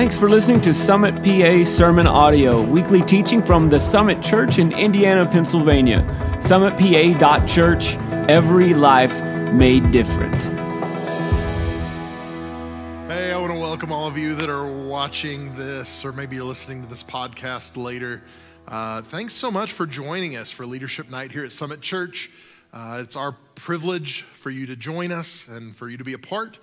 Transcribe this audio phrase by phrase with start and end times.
[0.00, 4.72] Thanks for listening to Summit PA Sermon Audio, weekly teaching from the Summit Church in
[4.72, 5.98] Indiana, Pennsylvania.
[6.40, 7.96] SummitPA.church,
[8.26, 9.12] every life
[9.52, 10.42] made different.
[13.12, 16.46] Hey, I want to welcome all of you that are watching this, or maybe you're
[16.46, 18.22] listening to this podcast later.
[18.66, 22.30] Uh, thanks so much for joining us for Leadership Night here at Summit Church.
[22.72, 26.18] Uh, it's our privilege for you to join us and for you to be a
[26.18, 26.58] part.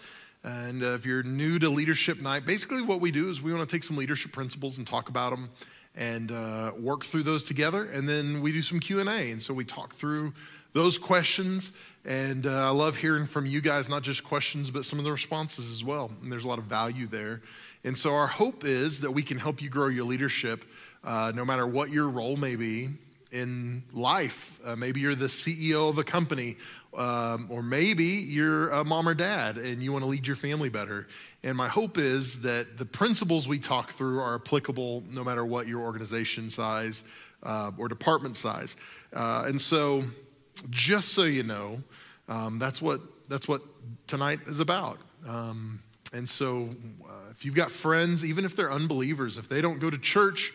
[0.48, 3.68] And uh, if you're new to Leadership Night, basically what we do is we want
[3.68, 5.50] to take some leadership principles and talk about them
[5.94, 7.84] and uh, work through those together.
[7.84, 9.32] And then we do some Q&A.
[9.32, 10.32] And so we talk through
[10.72, 11.74] those questions.
[12.06, 15.12] And uh, I love hearing from you guys, not just questions, but some of the
[15.12, 16.14] responses as well.
[16.22, 17.42] And there's a lot of value there.
[17.84, 20.64] And so our hope is that we can help you grow your leadership,
[21.04, 22.92] uh, no matter what your role may be
[23.32, 24.60] in life.
[24.64, 26.58] Uh, maybe you're the CEO of a company,
[26.96, 30.70] um, or maybe you're a mom or dad and you want to lead your family
[30.70, 31.08] better.
[31.44, 35.68] And my hope is that the principles we talk through are applicable no matter what
[35.68, 37.04] your organization size
[37.44, 38.76] uh, or department size.
[39.14, 40.04] Uh, and so,
[40.70, 41.82] just so you know,
[42.28, 43.62] um, that's what that's what
[44.08, 45.00] tonight is about.
[45.28, 45.82] Um,
[46.14, 46.70] and so,
[47.04, 50.54] uh, if you've got friends, even if they're unbelievers, if they don't go to church,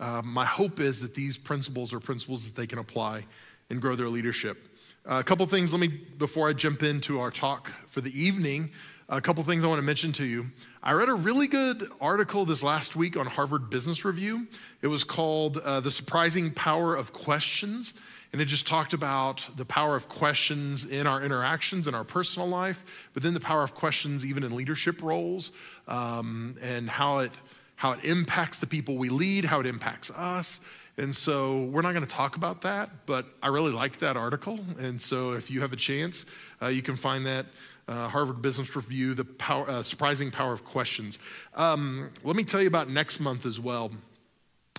[0.00, 3.26] uh, my hope is that these principles are principles that they can apply
[3.68, 4.68] and grow their leadership.
[5.08, 8.70] Uh, a couple things, let me, before I jump into our talk for the evening,
[9.08, 10.50] a couple things I want to mention to you.
[10.82, 14.46] I read a really good article this last week on Harvard Business Review.
[14.82, 17.92] It was called uh, The Surprising Power of Questions.
[18.32, 22.46] And it just talked about the power of questions in our interactions in our personal
[22.46, 25.50] life, but then the power of questions even in leadership roles
[25.88, 27.32] um, and how it,
[27.80, 30.60] how it impacts the people we lead, how it impacts us.
[30.98, 34.60] And so we're not going to talk about that, but I really liked that article.
[34.78, 36.26] And so if you have a chance,
[36.60, 37.46] uh, you can find that.
[37.88, 41.18] Uh, Harvard Business Review, the power, uh, surprising power of questions.
[41.54, 43.90] Um, let me tell you about next month as well.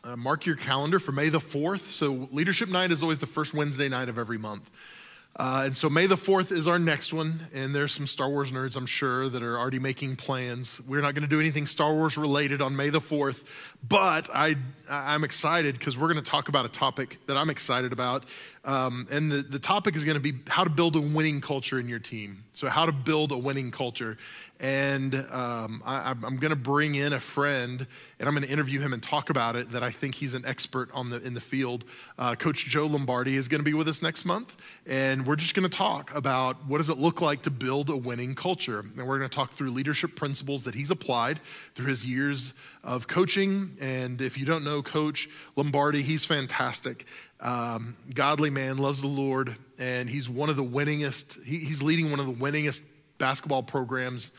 [0.04, 1.90] Uh, mark your calendar for May the 4th.
[1.90, 4.70] So, Leadership Night is always the first Wednesday night of every month.
[5.38, 8.52] Uh, and so May the 4th is our next one, and there's some Star Wars
[8.52, 10.82] nerds, I'm sure, that are already making plans.
[10.86, 13.46] We're not going to do anything Star Wars related on May the 4th,
[13.88, 14.58] but I,
[14.90, 18.26] I'm excited because we're going to talk about a topic that I'm excited about.
[18.66, 21.80] Um, and the, the topic is going to be how to build a winning culture
[21.80, 22.44] in your team.
[22.54, 24.18] So, how to build a winning culture.
[24.62, 27.88] And um, I, am going to bring in a friend
[28.20, 30.46] and I'm going to interview him and talk about it that I think he's an
[30.46, 31.84] expert on the, in the field.
[32.20, 34.56] Uh, Coach Joe Lombardi is going to be with us next month.
[34.86, 37.98] And we're just going to talk about what does it look like to build a
[37.98, 38.82] winning culture.
[38.82, 41.40] And we're going to talk through leadership principles that he's applied
[41.74, 43.76] through his years of coaching.
[43.82, 47.08] And if you don't know Coach Lombardi, he's fantastic.
[47.40, 52.12] Um, godly man, loves the Lord, and he's one of the winningest, he, he's leading
[52.12, 52.82] one of the winningest
[53.18, 54.30] basketball programs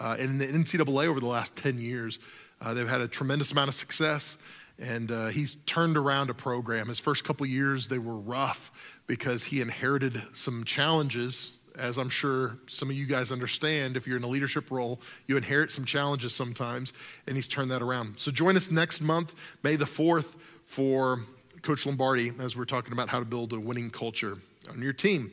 [0.00, 2.18] uh, in the NCAA over the last 10 years.
[2.60, 4.36] Uh, they've had a tremendous amount of success,
[4.78, 6.88] and uh, he's turned around a program.
[6.88, 8.72] His first couple years, they were rough
[9.06, 11.52] because he inherited some challenges.
[11.78, 15.36] As I'm sure some of you guys understand, if you're in a leadership role, you
[15.36, 16.92] inherit some challenges sometimes,
[17.26, 18.18] and he's turned that around.
[18.18, 21.20] So join us next month, May the 4th, for
[21.62, 24.38] Coach Lombardi as we're talking about how to build a winning culture
[24.68, 25.30] on your team.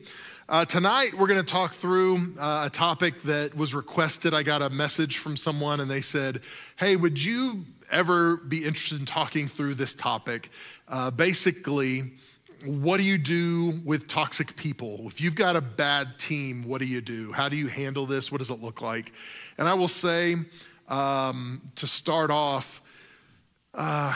[0.50, 4.32] Uh, tonight, we're going to talk through uh, a topic that was requested.
[4.32, 6.40] I got a message from someone and they said,
[6.76, 10.50] Hey, would you ever be interested in talking through this topic?
[10.88, 12.12] Uh, basically,
[12.64, 15.02] what do you do with toxic people?
[15.04, 17.30] If you've got a bad team, what do you do?
[17.30, 18.32] How do you handle this?
[18.32, 19.12] What does it look like?
[19.58, 20.34] And I will say,
[20.88, 22.80] um, to start off,
[23.74, 24.14] uh,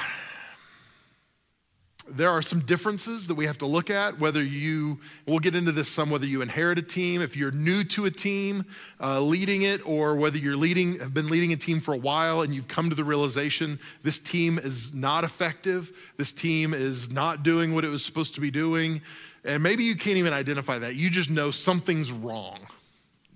[2.09, 5.71] there are some differences that we have to look at whether you we'll get into
[5.71, 8.65] this some whether you inherit a team if you're new to a team
[9.01, 12.43] uh, leading it or whether you're leading have been leading a team for a while
[12.43, 17.45] and you've come to the realization this team is not effective this team is not
[17.45, 19.01] doing what it was supposed to be doing
[19.45, 20.95] and maybe you can't even identify that.
[20.95, 22.61] You just know something's wrong.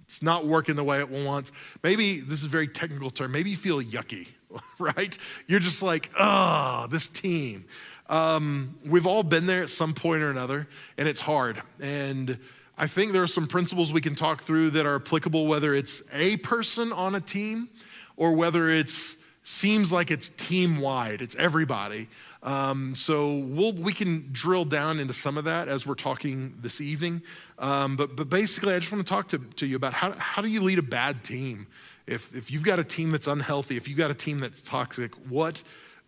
[0.04, 1.50] It's not working the way it wants.
[1.82, 4.28] Maybe this is a very technical term maybe you feel yucky
[4.78, 5.16] right?
[5.46, 7.66] You're just like oh this team
[8.08, 11.62] um, we've all been there at some point or another, and it's hard.
[11.80, 12.38] And
[12.78, 16.02] I think there are some principles we can talk through that are applicable, whether it's
[16.12, 17.68] a person on a team
[18.16, 22.08] or whether it's seems like it's team wide, it's everybody.
[22.42, 26.80] Um, so we'll, we can drill down into some of that as we're talking this
[26.80, 27.22] evening.
[27.58, 30.42] Um, but, but basically, I just want to talk to, to you about how, how
[30.42, 31.68] do you lead a bad team?
[32.08, 35.14] If, if you've got a team that's unhealthy, if you've got a team that's toxic,
[35.28, 35.62] what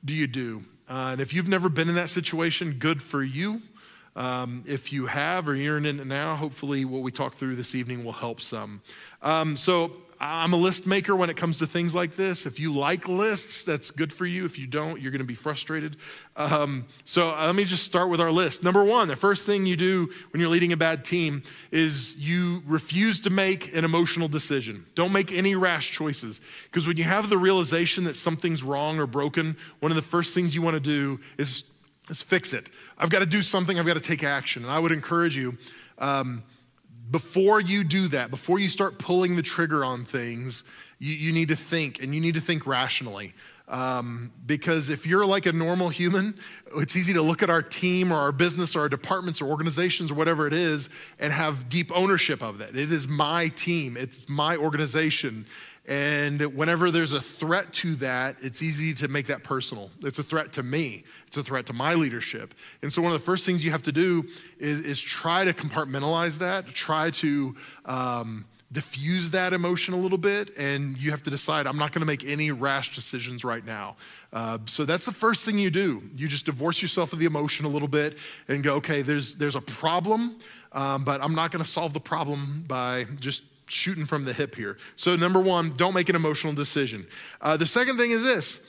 [0.04, 0.64] do you do?
[0.88, 3.60] Uh, and if you've never been in that situation, good for you.
[4.16, 7.74] Um, if you have or you're in it now, hopefully what we talk through this
[7.74, 8.80] evening will help some.
[9.22, 12.44] Um, so I'm a list maker when it comes to things like this.
[12.44, 14.44] If you like lists, that's good for you.
[14.44, 15.96] If you don't, you're going to be frustrated.
[16.36, 18.64] Um, so uh, let me just start with our list.
[18.64, 22.62] Number one, the first thing you do when you're leading a bad team is you
[22.66, 24.84] refuse to make an emotional decision.
[24.96, 26.40] Don't make any rash choices.
[26.64, 30.34] Because when you have the realization that something's wrong or broken, one of the first
[30.34, 31.62] things you want to do is,
[32.08, 32.70] is fix it.
[32.98, 34.64] I've got to do something, I've got to take action.
[34.64, 35.56] And I would encourage you.
[35.98, 36.42] Um,
[37.10, 40.64] before you do that, before you start pulling the trigger on things,
[40.98, 43.34] you, you need to think and you need to think rationally.
[43.68, 46.38] Um, because if you're like a normal human,
[46.76, 50.10] it's easy to look at our team or our business or our departments or organizations
[50.10, 50.88] or whatever it is
[51.18, 52.74] and have deep ownership of that.
[52.74, 55.46] It is my team, it's my organization.
[55.88, 59.90] And whenever there's a threat to that, it's easy to make that personal.
[60.02, 62.54] It's a threat to me, it's a threat to my leadership.
[62.82, 64.26] And so, one of the first things you have to do
[64.58, 67.56] is, is try to compartmentalize that, try to
[67.86, 70.54] um, diffuse that emotion a little bit.
[70.58, 73.96] And you have to decide, I'm not going to make any rash decisions right now.
[74.30, 76.02] Uh, so, that's the first thing you do.
[76.14, 78.18] You just divorce yourself of the emotion a little bit
[78.48, 80.36] and go, okay, there's, there's a problem,
[80.72, 84.54] um, but I'm not going to solve the problem by just shooting from the hip
[84.54, 84.78] here.
[84.96, 87.06] So, number one, don't make an emotional decision.
[87.40, 88.60] Uh, the second thing is this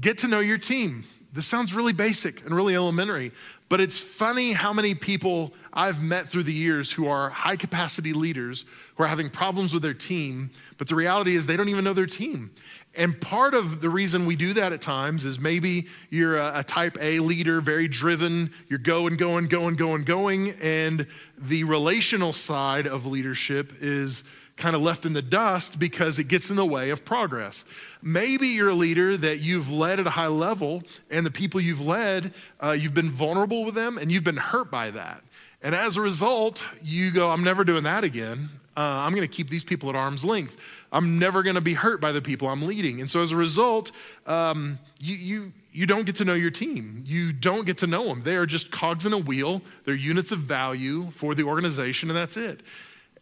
[0.00, 1.04] get to know your team.
[1.30, 3.32] This sounds really basic and really elementary,
[3.68, 8.14] but it's funny how many people I've met through the years who are high capacity
[8.14, 8.64] leaders
[8.96, 11.92] who are having problems with their team, but the reality is they don't even know
[11.92, 12.50] their team.
[12.98, 16.64] And part of the reason we do that at times is maybe you're a, a,
[16.64, 21.06] type A leader, very driven, you're going, going, going, going, going, and
[21.38, 24.24] the relational side of leadership is
[24.56, 27.64] kind of left in the dust because it gets in the way of progress.
[28.02, 31.80] Maybe you're a leader that you've led at a high level, and the people you've
[31.80, 35.22] led, uh, you've been vulnerable with them and you've been hurt by that.
[35.62, 38.48] And as a result, you go, I'm never doing that again.
[38.76, 40.56] Uh, I'm going to keep these people at arm's length.
[40.90, 43.00] I'm never going to be hurt by the people I'm leading.
[43.00, 43.92] And so as a result,
[44.26, 47.02] um, you, you, you don't get to know your team.
[47.06, 48.22] You don't get to know them.
[48.22, 52.16] They are just cogs in a wheel, they're units of value for the organization, and
[52.16, 52.60] that's it.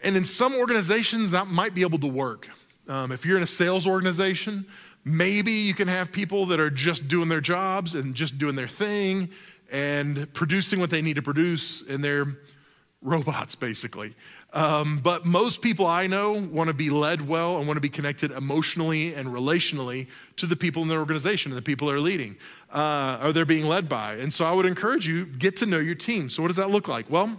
[0.00, 2.48] And in some organizations, that might be able to work.
[2.88, 4.66] Um, if you're in a sales organization,
[5.04, 8.68] maybe you can have people that are just doing their jobs and just doing their
[8.68, 9.30] thing
[9.72, 12.26] and producing what they need to produce, and they're
[13.02, 14.14] robots, basically.
[14.52, 17.88] Um, but most people I know want to be led well and want to be
[17.88, 20.06] connected emotionally and relationally
[20.36, 22.36] to the people in their organization and the people they're leading
[22.72, 24.14] uh, or they're being led by.
[24.14, 26.30] And so I would encourage you get to know your team.
[26.30, 27.10] So what does that look like?
[27.10, 27.38] Well,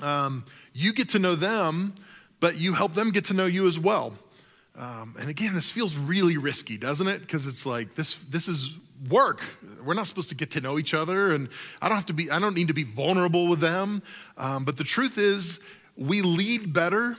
[0.00, 1.94] um, you get to know them,
[2.40, 4.14] but you help them get to know you as well.
[4.76, 7.20] Um, and again, this feels really risky, doesn't it?
[7.20, 8.14] Because it's like this.
[8.14, 8.70] This is
[9.08, 9.42] work.
[9.84, 11.48] We're not supposed to get to know each other, and
[11.82, 12.30] I don't have to be.
[12.30, 14.02] I don't need to be vulnerable with them.
[14.38, 15.60] Um, but the truth is,
[15.96, 17.16] we lead better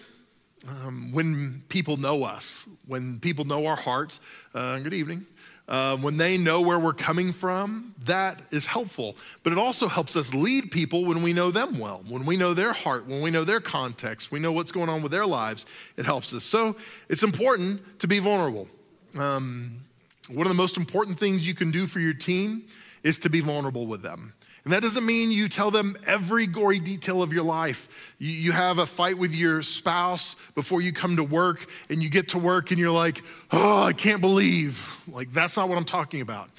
[0.68, 4.20] um, when people know us, when people know our hearts.
[4.54, 5.26] Uh, good evening.
[5.68, 9.16] Uh, when they know where we're coming from, that is helpful.
[9.44, 12.54] But it also helps us lead people when we know them well, when we know
[12.54, 15.66] their heart, when we know their context, we know what's going on with their lives.
[15.96, 16.44] It helps us.
[16.44, 16.76] So
[17.08, 18.68] it's important to be vulnerable.
[19.18, 19.78] Um,
[20.30, 22.64] one of the most important things you can do for your team
[23.04, 24.34] is to be vulnerable with them.
[24.64, 28.14] And that doesn't mean you tell them every gory detail of your life.
[28.20, 32.10] You, you, have a fight with your spouse before you come to work, and you
[32.10, 35.02] get to work and you're like, oh, I can't believe.
[35.08, 36.50] Like, that's not what I'm talking about.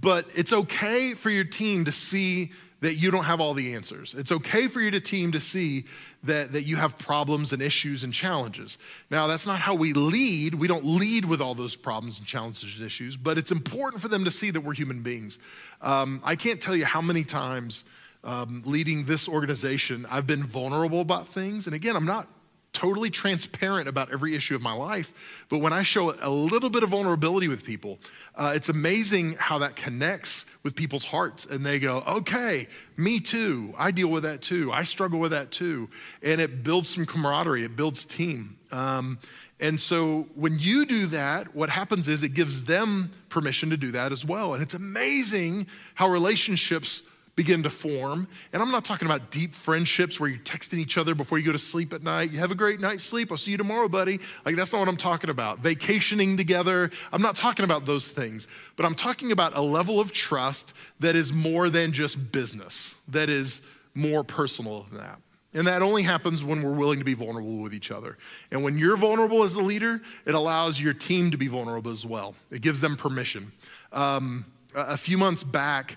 [0.00, 2.50] But it's okay for your team to see
[2.84, 4.14] that you don't have all the answers.
[4.14, 5.86] It's okay for your team to see
[6.24, 8.76] that, that you have problems and issues and challenges.
[9.10, 10.54] Now, that's not how we lead.
[10.54, 14.08] We don't lead with all those problems and challenges and issues, but it's important for
[14.08, 15.38] them to see that we're human beings.
[15.80, 17.84] Um, I can't tell you how many times
[18.22, 21.66] um, leading this organization I've been vulnerable about things.
[21.66, 22.28] And again, I'm not
[22.74, 25.14] totally transparent about every issue of my life,
[25.48, 27.98] but when I show a little bit of vulnerability with people,
[28.34, 31.46] uh, it's amazing how that connects with people's hearts.
[31.46, 32.66] And they go, okay,
[32.96, 33.72] me too.
[33.78, 34.72] I deal with that too.
[34.72, 35.88] I struggle with that too.
[36.22, 38.58] And it builds some camaraderie, it builds team.
[38.72, 39.18] Um,
[39.60, 43.92] and so when you do that, what happens is it gives them permission to do
[43.92, 44.52] that as well.
[44.52, 47.02] And it's amazing how relationships
[47.36, 48.28] begin to form.
[48.52, 51.52] And I'm not talking about deep friendships where you're texting each other before you go
[51.52, 52.30] to sleep at night.
[52.30, 53.32] You have a great night's sleep.
[53.32, 54.20] I'll see you tomorrow, buddy.
[54.44, 55.58] Like, that's not what I'm talking about.
[55.58, 56.90] Vacationing together.
[57.12, 61.16] I'm not talking about those things, but I'm talking about a level of trust that
[61.16, 63.60] is more than just business, that is
[63.94, 65.20] more personal than that.
[65.56, 68.18] And that only happens when we're willing to be vulnerable with each other.
[68.50, 72.04] And when you're vulnerable as the leader, it allows your team to be vulnerable as
[72.04, 72.34] well.
[72.50, 73.52] It gives them permission.
[73.92, 75.96] Um, a few months back,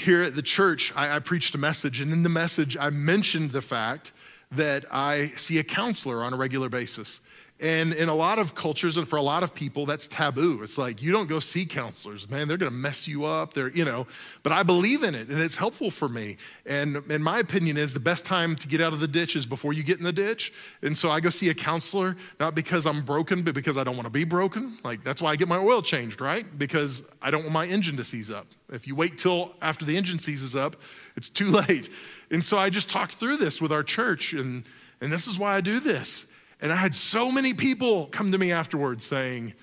[0.00, 3.52] here at the church, I, I, preached a message, and in the message, I mentioned
[3.52, 4.12] the fact
[4.52, 7.20] that I see a counselor on a regular basis.
[7.60, 10.60] And in a lot of cultures and for a lot of people, that's taboo.
[10.64, 12.48] It's like, you don't go see counselors, man.
[12.48, 13.54] They're going to mess you up.
[13.54, 14.08] They're, you know,
[14.42, 16.36] but I believe in it and it's helpful for me.
[16.66, 19.46] And, and my opinion is the best time to get out of the ditch is
[19.46, 20.52] before you get in the ditch.
[20.82, 23.94] And so I go see a counselor, not because I'm broken, but because I don't
[23.94, 24.76] want to be broken.
[24.82, 26.46] Like, that's why I get my oil changed, right?
[26.58, 28.48] Because I don't want my engine to seize up.
[28.72, 30.74] If you wait till after the engine seizes up,
[31.16, 31.88] it's too late.
[32.32, 34.64] And so I just talked through this with our church, and,
[35.00, 36.26] and this is why I do this.
[36.60, 39.54] And I had so many people come to me afterwards saying,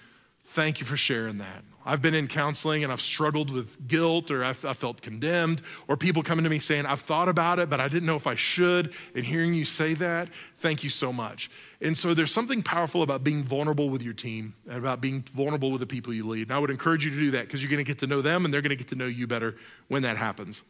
[0.43, 1.63] Thank you for sharing that.
[1.85, 6.21] I've been in counseling and I've struggled with guilt or I, felt condemned, or people
[6.21, 8.93] coming to me saying, I've thought about it, but I didn't know if I should.
[9.15, 11.49] And hearing you say that, thank you so much.
[11.81, 15.71] And so there's something powerful about being vulnerable with your team and about being vulnerable
[15.71, 16.49] with the people you lead.
[16.49, 18.21] And I would encourage you to do that because you're going to get to know
[18.21, 19.55] them and they're going to get to know you better
[19.87, 20.61] when that happens.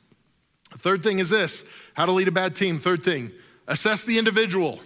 [0.77, 2.79] third thing is this how to lead a bad team.
[2.79, 3.31] Third thing,
[3.67, 4.79] assess the individual.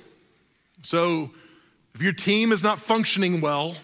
[0.86, 1.32] So
[1.96, 3.76] if your team is not functioning well,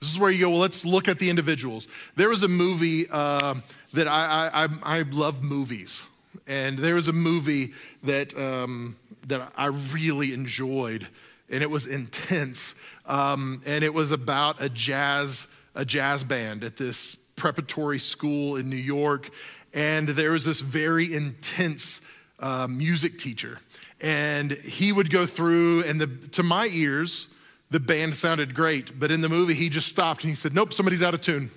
[0.00, 1.88] this is where you go, well, let's look at the individuals.
[2.14, 3.54] There was a movie uh,
[3.92, 6.06] that I, I, I, love movies.
[6.46, 7.72] And there was a movie
[8.04, 8.94] that, um,
[9.26, 11.08] that I really enjoyed,
[11.50, 12.74] and it was intense.
[13.06, 18.70] Um, and it was about a jazz, a jazz band at this preparatory school in
[18.70, 19.30] New York.
[19.74, 22.00] And there was this very intense
[22.38, 23.58] uh, music teacher.
[24.00, 27.28] And he would go through, and the, to my ears,
[27.70, 28.98] the band sounded great.
[28.98, 31.50] But in the movie, he just stopped and he said, Nope, somebody's out of tune.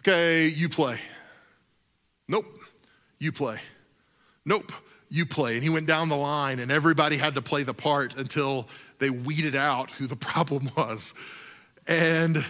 [0.00, 1.00] Okay, you play.
[2.28, 2.46] Nope,
[3.18, 3.60] you play.
[4.44, 4.72] Nope,
[5.08, 5.54] you play.
[5.54, 9.10] And he went down the line, and everybody had to play the part until they
[9.10, 11.14] weeded out who the problem was.
[11.86, 12.44] And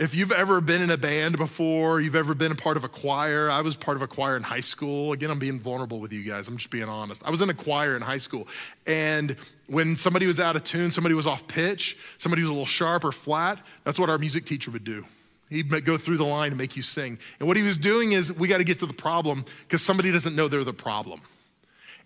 [0.00, 2.88] if you've ever been in a band before, you've ever been a part of a
[2.88, 5.12] choir, I was part of a choir in high school.
[5.12, 6.48] Again, I'm being vulnerable with you guys.
[6.48, 7.22] I'm just being honest.
[7.22, 8.48] I was in a choir in high school.
[8.86, 12.64] And when somebody was out of tune, somebody was off pitch, somebody was a little
[12.64, 15.04] sharp or flat, that's what our music teacher would do.
[15.50, 17.18] He'd go through the line and make you sing.
[17.38, 20.10] And what he was doing is, we got to get to the problem because somebody
[20.10, 21.20] doesn't know they're the problem.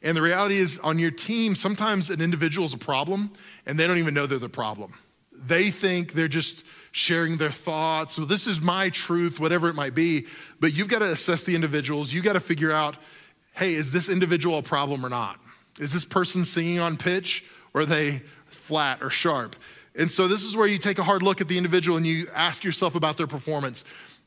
[0.03, 3.31] And the reality is, on your team, sometimes an individual is a problem
[3.67, 4.95] and they don't even know they're the problem.
[5.33, 8.17] They think they're just sharing their thoughts.
[8.17, 10.27] Well, this is my truth, whatever it might be.
[10.61, 12.13] But you've got to assess the individuals.
[12.13, 12.97] You've got to figure out
[13.57, 15.39] hey, is this individual a problem or not?
[15.79, 19.55] Is this person singing on pitch or are they flat or sharp?
[19.95, 22.29] And so this is where you take a hard look at the individual and you
[22.35, 23.85] ask yourself about their performance.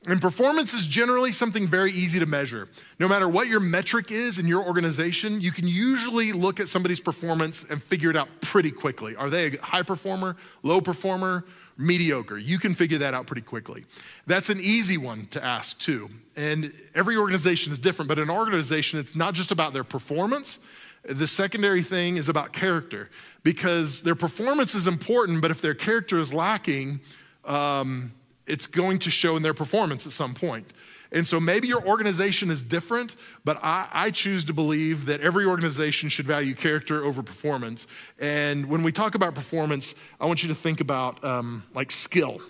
[0.08, 2.70] And performance is generally something very easy to measure.
[3.00, 7.02] No matter what your metric is in your organization, you can usually look at somebody's
[7.02, 9.18] performance and figure it out pretty quickly.
[9.18, 11.44] Are they a high performer, low performer,
[11.77, 12.38] mediocre?
[12.38, 13.86] You can figure that out pretty quickly.
[14.25, 16.10] That's an easy one to ask too.
[16.36, 20.60] And every organization is different, but an organization, it's not just about their performance.
[21.03, 23.10] The secondary thing is about character
[23.43, 27.00] because their performance is important, but if their character is lacking,
[27.46, 28.12] um,
[28.46, 30.67] it's going to show in their performance at some point.
[31.12, 35.46] And so maybe your organization is different, but I, I, choose to believe that every
[35.46, 37.88] organization should value character over performance.
[38.20, 42.42] And when we talk about performance, I want you to think about um, like skill,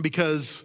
[0.00, 0.62] because,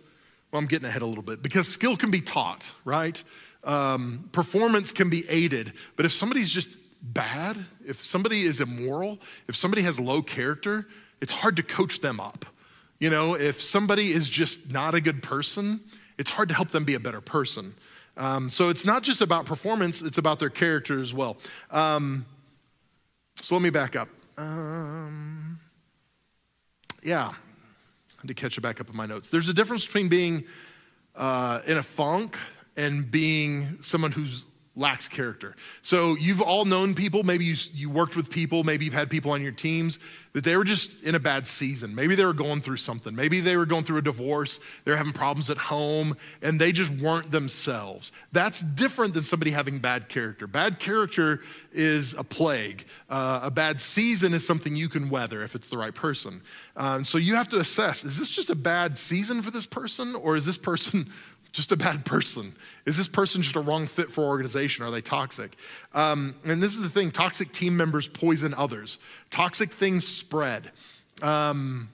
[0.52, 3.22] well, I'm getting ahead a little bit, because skill can be taught, right?
[3.64, 6.70] Um, performance can be aided, but if somebody's just
[7.02, 10.88] bad, if somebody is immoral, if somebody has low character,
[11.22, 12.46] it's hard to coach them up.
[13.00, 15.82] You know, if somebody is just not a good person,
[16.18, 17.74] it's hard to help them be a better person.
[18.16, 21.38] Um, so it's not just about performance, it's about their character as well.
[21.72, 22.26] Um,
[23.42, 24.10] so let me back up.
[24.38, 25.60] Um,
[27.04, 27.34] yeah, I
[28.22, 29.30] had to catch it back up in my notes.
[29.30, 30.46] There's a difference between being
[31.16, 32.38] uh, in a funk
[32.78, 35.56] and being someone who's lacks character.
[35.84, 39.32] So you've all known people, maybe you, you worked with people, maybe you've had people
[39.32, 40.00] on your teams
[40.34, 41.94] that they were just in a bad season.
[41.94, 43.14] Maybe they were going through something.
[43.14, 46.92] Maybe they were going through a divorce, they're having problems at home, and they just
[46.92, 48.12] weren't themselves.
[48.32, 50.48] That's different than somebody having bad character.
[50.48, 52.86] Bad character is a plague.
[53.10, 56.42] Uh, a bad season is something you can weather if it's the right person.
[56.76, 60.16] Um, so you have to assess is this just a bad season for this person,
[60.16, 61.12] or is this person
[61.54, 62.54] just a bad person?
[62.86, 64.84] Is this person just a wrong fit for organization?
[64.84, 65.56] Are they toxic?
[65.94, 68.98] Um, and this is the thing toxic team members poison others,
[69.30, 70.72] toxic things spread.
[71.22, 71.90] Um,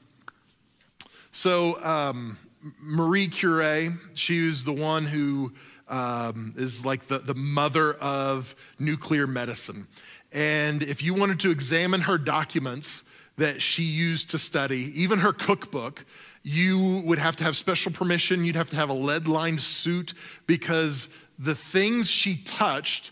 [1.31, 2.37] so, um,
[2.81, 5.53] Marie Curie, she was the one who
[5.87, 9.87] um, is like the, the mother of nuclear medicine.
[10.31, 13.03] And if you wanted to examine her documents
[13.37, 16.05] that she used to study, even her cookbook,
[16.49, 18.43] you would have to have special permission.
[18.43, 20.15] You'd have to have a lead lined suit
[20.47, 23.11] because the things she touched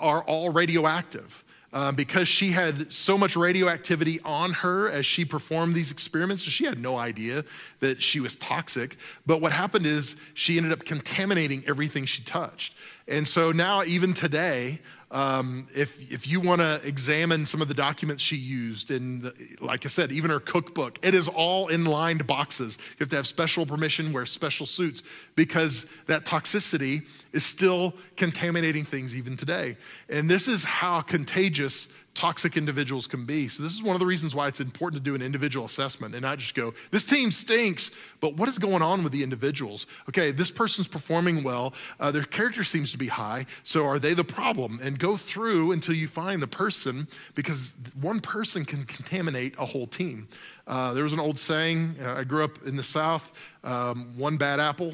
[0.00, 1.44] are all radioactive.
[1.72, 6.42] uh, because she had so much radioactivity on her as she performed these experiments.
[6.42, 7.44] She had no idea
[7.80, 8.96] that she was toxic.
[9.26, 12.74] But what happened is she ended up contaminating everything she touched.
[13.06, 17.74] And so now, even today, um, if, if you want to examine some of the
[17.74, 22.26] documents she used, and like I said, even her cookbook, it is all in lined
[22.26, 22.78] boxes.
[22.92, 25.02] You have to have special permission, wear special suits,
[25.34, 29.76] because that toxicity is still contaminating things even today.
[30.10, 31.88] And this is how contagious
[32.18, 33.46] toxic individuals can be.
[33.46, 36.14] So, this is one of the reasons why it's important to do an individual assessment
[36.14, 39.86] and not just go, this team stinks, but what is going on with the individuals?
[40.08, 44.14] Okay, this person's performing well, uh, their character seems to be high, so are they
[44.14, 44.80] the problem?
[44.82, 47.06] And go through until you find the person,
[47.36, 50.26] because one person can contaminate a whole team.
[50.66, 53.32] Uh, there was an old saying, uh, I grew up in the South,
[53.62, 54.92] um, one bad apple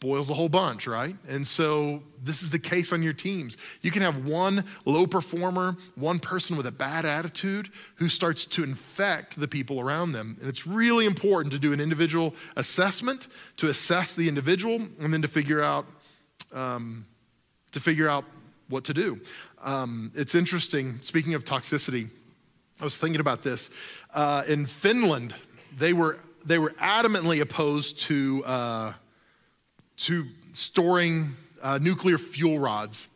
[0.00, 1.14] boils a whole bunch, right?
[1.28, 3.58] And so this is the case on your teams.
[3.82, 8.64] You can have one low performer, one person with a bad attitude who starts to
[8.64, 10.38] infect the people around them.
[10.40, 13.28] And it's really important to do an individual assessment,
[13.58, 15.86] to assess the individual, and then to figure out
[16.52, 17.04] um,
[17.72, 18.24] to figure out
[18.68, 19.20] what to do.
[19.62, 21.00] Um, it's interesting.
[21.02, 22.08] Speaking of toxicity,
[22.80, 23.70] I was thinking about this.
[24.14, 25.34] Uh, in Finland,
[25.78, 28.42] they were they were adamantly opposed to.
[28.46, 28.92] Uh,
[30.00, 31.30] to storing
[31.62, 33.06] uh, nuclear fuel rods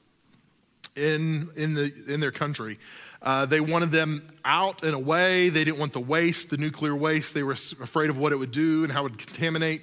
[0.96, 2.78] in, in, the, in their country.
[3.22, 5.48] Uh, they wanted them out and away.
[5.48, 7.32] They didn't want the waste, the nuclear waste.
[7.32, 9.82] They were afraid of what it would do and how it would contaminate.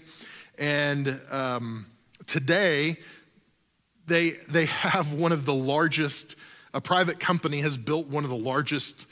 [0.60, 1.88] And um,
[2.27, 2.98] today,
[4.05, 6.36] they, they have one of the largest,
[6.74, 9.08] a private company has built one of the largest,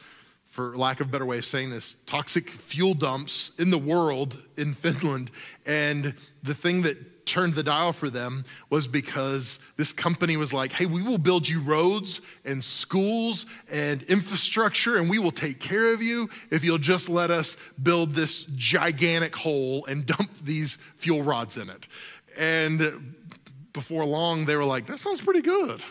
[0.46, 4.40] for lack of a better way of saying this, toxic fuel dumps in the world
[4.58, 5.32] in Finland.
[5.66, 10.72] And the thing that turned the dial for them was because this company was like,
[10.72, 15.94] hey, we will build you roads and schools and infrastructure, and we will take care
[15.94, 21.22] of you if you'll just let us build this gigantic hole and dump these fuel
[21.22, 21.86] rods in it.
[22.38, 23.16] And
[23.74, 25.82] before long, they were like, that sounds pretty good.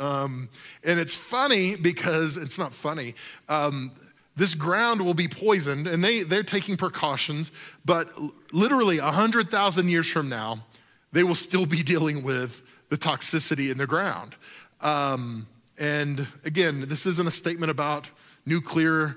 [0.00, 0.48] Um,
[0.82, 3.14] and it's funny because it's not funny.
[3.48, 3.92] Um,
[4.38, 7.50] this ground will be poisoned and they, they're taking precautions
[7.84, 8.08] but
[8.52, 10.64] literally 100000 years from now
[11.12, 14.34] they will still be dealing with the toxicity in the ground.
[14.80, 15.46] Um,
[15.78, 18.08] and again, this isn't a statement about
[18.44, 19.16] nuclear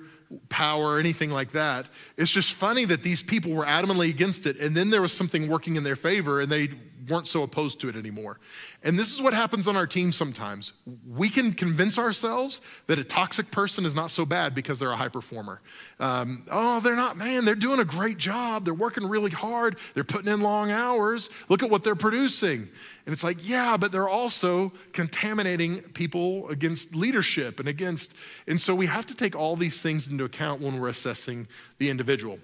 [0.49, 1.87] power or anything like that.
[2.17, 5.47] It's just funny that these people were adamantly against it, and then there was something
[5.47, 6.69] working in their favor, and they
[7.07, 8.39] weren't so opposed to it anymore.
[8.83, 10.73] And this is what happens on our team sometimes.
[11.07, 14.95] We can convince ourselves that a toxic person is not so bad because they're a
[14.95, 15.61] high performer.
[15.99, 18.65] Um, oh, they're not, man, they're doing a great job.
[18.65, 19.77] They're working really hard.
[19.93, 21.29] They're putting in long hours.
[21.49, 22.69] Look at what they're producing.
[23.05, 28.13] And it's like, yeah, but they're also contaminating people against leadership and against,
[28.47, 31.47] and so we have to take all these things into account when we're assessing
[31.79, 32.39] the individual.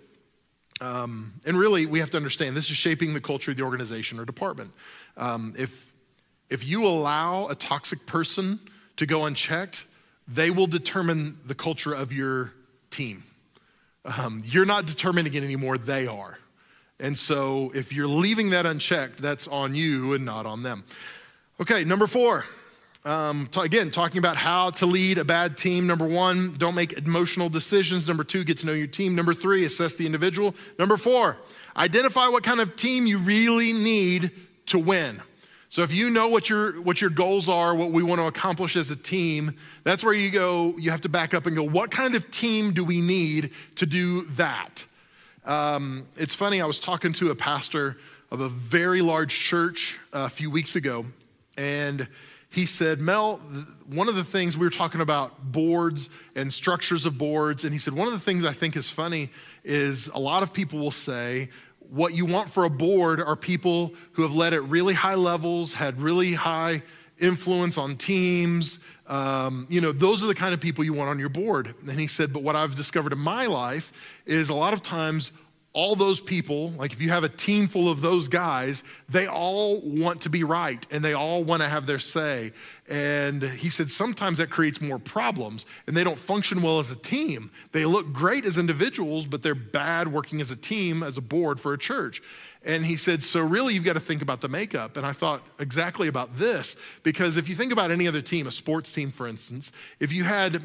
[0.80, 4.20] Um, and really, we have to understand this is shaping the culture of the organization
[4.20, 4.72] or department.
[5.16, 5.94] Um, if,
[6.50, 8.60] if you allow a toxic person
[8.98, 9.86] to go unchecked,
[10.28, 12.54] they will determine the culture of your
[12.90, 13.24] team.
[14.06, 16.38] Um, you're not determining it anymore, they are.
[17.00, 20.84] And so if you're leaving that unchecked, that's on you and not on them.
[21.60, 22.46] Okay, number four,
[23.06, 25.88] um, t- again, talking about how to lead a bad team.
[25.88, 28.08] Number one, don't make emotional decisions.
[28.08, 29.16] Number two, get to know your team.
[29.16, 30.56] Number three, assess the individual.
[30.78, 31.38] Number four,
[31.76, 34.32] identify what kind of team you really need
[34.68, 35.22] to win.
[35.70, 38.78] So if you know what your what your goals are, what we want to accomplish
[38.78, 40.76] as a team, that's where you go.
[40.78, 41.64] You have to back up and go.
[41.64, 44.86] What kind of team do we need to do that?
[45.46, 46.62] Um, it's funny.
[46.62, 47.98] I was talking to a pastor
[48.32, 51.06] of a very large church a few weeks ago,
[51.58, 52.08] and
[52.58, 53.38] he said, Mel,
[53.86, 57.78] one of the things we were talking about boards and structures of boards, and he
[57.78, 59.30] said, one of the things I think is funny
[59.64, 61.50] is a lot of people will say,
[61.92, 65.76] what you want for a board are people who have led at really high levels,
[65.76, 66.82] had really high
[67.20, 68.80] influence on teams.
[69.06, 71.76] Um, you know, those are the kind of people you want on your board.
[71.88, 73.94] And he said, but what I've discovered in my life
[74.26, 75.32] is a lot of times
[75.78, 79.80] all those people, like if you have a team full of those guys, they all
[79.82, 82.52] want to be right and they all want to have their say.
[82.90, 86.96] And he said sometimes that creates more problems and they don't function well as a
[86.96, 87.52] team.
[87.74, 91.60] They look great as individuals, but they're bad working as a team, as a board
[91.60, 92.24] for a church.
[92.66, 94.98] And he said, So really, you've got to think about the makeup.
[94.98, 98.52] And I thought exactly about this because if you think about any other team, a
[98.52, 100.60] sports team, for instance, if you had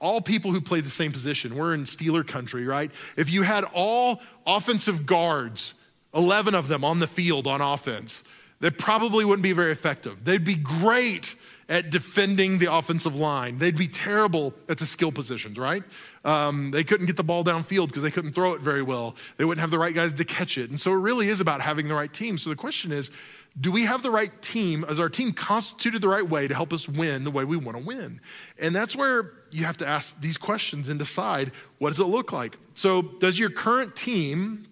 [0.00, 1.54] all people who play the same position.
[1.54, 2.90] We're in Steeler country, right?
[3.16, 5.74] If you had all offensive guards,
[6.14, 8.24] 11 of them on the field on offense,
[8.60, 10.24] they probably wouldn't be very effective.
[10.24, 11.34] They'd be great
[11.68, 13.58] at defending the offensive line.
[13.58, 15.84] They'd be terrible at the skill positions, right?
[16.24, 19.14] Um, they couldn't get the ball downfield because they couldn't throw it very well.
[19.36, 20.68] They wouldn't have the right guys to catch it.
[20.70, 22.38] And so it really is about having the right team.
[22.38, 23.10] So the question is
[23.58, 24.84] do we have the right team?
[24.88, 27.76] Is our team constituted the right way to help us win the way we want
[27.78, 28.20] to win?
[28.58, 32.32] And that's where you have to ask these questions and decide what does it look
[32.32, 32.56] like?
[32.74, 34.66] So, does your current team,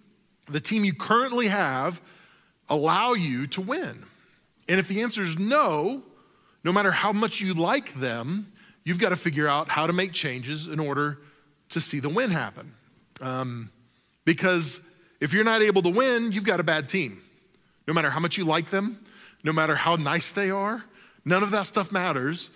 [0.47, 1.99] the team you currently have,
[2.69, 4.05] allow you to win?
[4.69, 6.03] And if the answer is no,
[6.63, 8.51] no matter how much you like them,
[8.85, 11.19] you've got to figure out how to make changes in order
[11.69, 12.73] to see the win happen.
[13.19, 13.71] Um,
[14.25, 14.79] because
[15.19, 17.21] if you're not able to win, you've got a bad team.
[17.89, 18.99] No matter how much you like them,
[19.43, 20.83] no matter how nice they are,
[21.25, 22.51] none of that stuff matters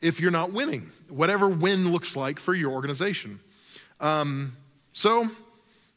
[0.00, 3.38] if you're not winning, whatever win looks like for your organization.
[4.00, 4.56] Um,
[4.94, 5.28] so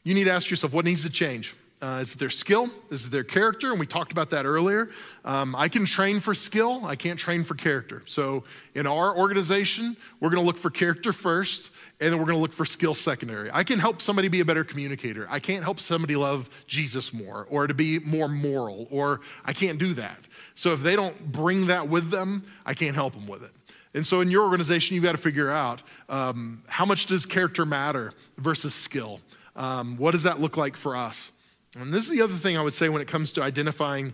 [0.04, 1.54] you need to ask yourself what needs to change?
[1.82, 2.70] Uh, is it their skill?
[2.92, 3.72] Is it their character?
[3.72, 4.90] And we talked about that earlier.
[5.24, 8.02] Um, I can train for skill, I can't train for character.
[8.06, 8.44] So
[8.76, 12.64] in our organization, we're gonna look for character first, and then we're gonna look for
[12.64, 13.50] skill secondary.
[13.52, 15.26] I can help somebody be a better communicator.
[15.28, 19.80] I can't help somebody love Jesus more or to be more moral, or I can't
[19.80, 20.20] do that.
[20.54, 23.50] So if they don't bring that with them, I can't help them with it.
[23.92, 27.66] And so in your organization, you've got to figure out um, how much does character
[27.66, 29.18] matter versus skill?
[29.56, 31.32] Um, what does that look like for us?
[31.78, 34.12] And this is the other thing I would say when it comes to identifying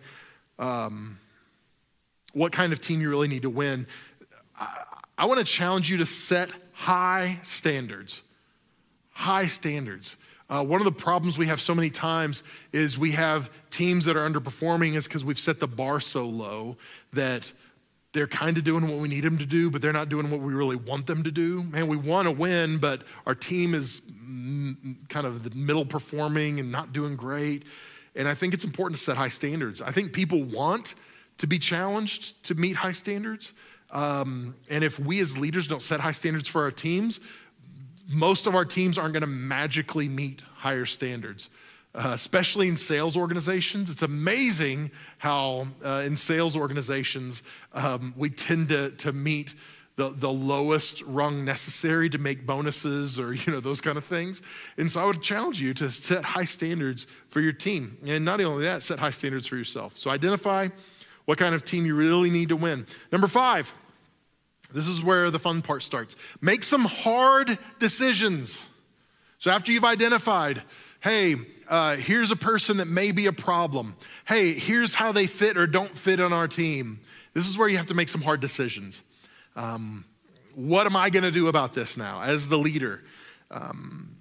[0.59, 1.19] um,
[2.33, 3.87] what kind of team you really need to win.
[4.59, 4.85] I,
[5.19, 8.23] I want to challenge you to set high standards.
[9.11, 10.17] High standards.
[10.49, 12.43] Uh, one of the problems we have so many times
[12.73, 16.77] is we have teams that are underperforming is because we've set the bar so low
[17.13, 17.53] that
[18.13, 20.41] they're kind of doing what we need them to do, but they're not doing what
[20.41, 21.63] we really want them to do.
[21.65, 24.01] Man, we want to win, but our team is
[25.09, 27.65] kind of the middle performing and not doing great.
[28.15, 29.83] And I think it's important to set high standards.
[29.83, 30.95] I think people want
[31.39, 33.53] to be challenged to meet high standards.
[33.91, 37.21] Um, and if we as leaders don't set high standards for our teams,
[38.09, 41.51] most of our teams aren't going to magically meet higher standards
[41.95, 43.91] uh, especially in sales organizations.
[43.91, 49.55] It's amazing how uh, in sales organizations um, we tend to, to meet
[49.97, 54.41] the, the lowest rung necessary to make bonuses or you know those kind of things.
[54.79, 57.99] And so I would challenge you to set high standards for your team.
[58.07, 59.99] And not only that, set high standards for yourself.
[59.99, 60.69] So identify
[61.25, 62.87] what kind of team you really need to win.
[63.11, 63.75] Number five,
[64.73, 66.15] this is where the fun part starts.
[66.41, 68.65] Make some hard decisions.
[69.39, 70.63] So after you've identified,
[71.01, 71.37] hey,
[71.69, 73.97] uh, here's a person that may be a problem.
[74.27, 77.01] Hey, here's how they fit or don't fit on our team.
[77.35, 79.03] This is where you have to make some hard decisions.
[79.55, 80.05] Um,
[80.55, 83.03] what am I going to do about this now as the leader?
[83.51, 84.17] Um,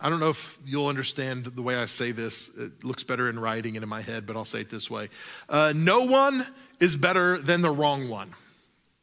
[0.00, 2.50] I don't know if you'll understand the way I say this.
[2.56, 5.08] It looks better in writing and in my head, but I'll say it this way
[5.48, 6.46] uh, No one
[6.80, 8.32] is better than the wrong one.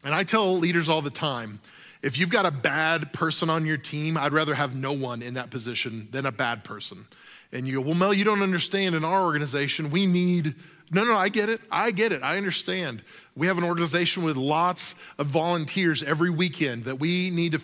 [0.05, 1.60] And I tell leaders all the time
[2.01, 5.36] if you've got a bad person on your team, I'd rather have no one in
[5.36, 7.05] that position than a bad person.
[7.51, 8.95] And you go, well, Mel, you don't understand.
[8.95, 10.55] In our organization, we need,
[10.91, 11.62] no, no, I get it.
[11.71, 12.21] I get it.
[12.21, 13.01] I understand.
[13.36, 17.60] We have an organization with lots of volunteers every weekend that we need to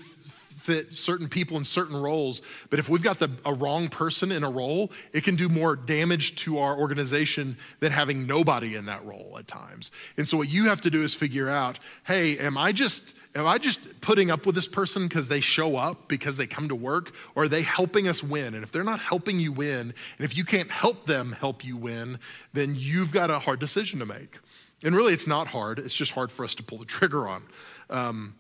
[0.62, 2.42] fit certain people in certain roles.
[2.70, 5.76] But if we've got the, a wrong person in a role, it can do more
[5.76, 9.92] damage to our organization than having nobody in that role at times.
[10.18, 13.48] And so what you have to do is figure out hey, am I just Am
[13.48, 16.76] I just putting up with this person because they show up, because they come to
[16.76, 18.56] work, or are they helping us win?
[18.56, 21.78] And if they're not helping you win, and if you can't help them help you
[21.78, 22.20] win,
[22.52, 24.38] then you've got a hard decision to make.
[24.84, 27.44] And really, it's not hard, it's just hard for us to pull the trigger on.
[27.90, 28.36] Um,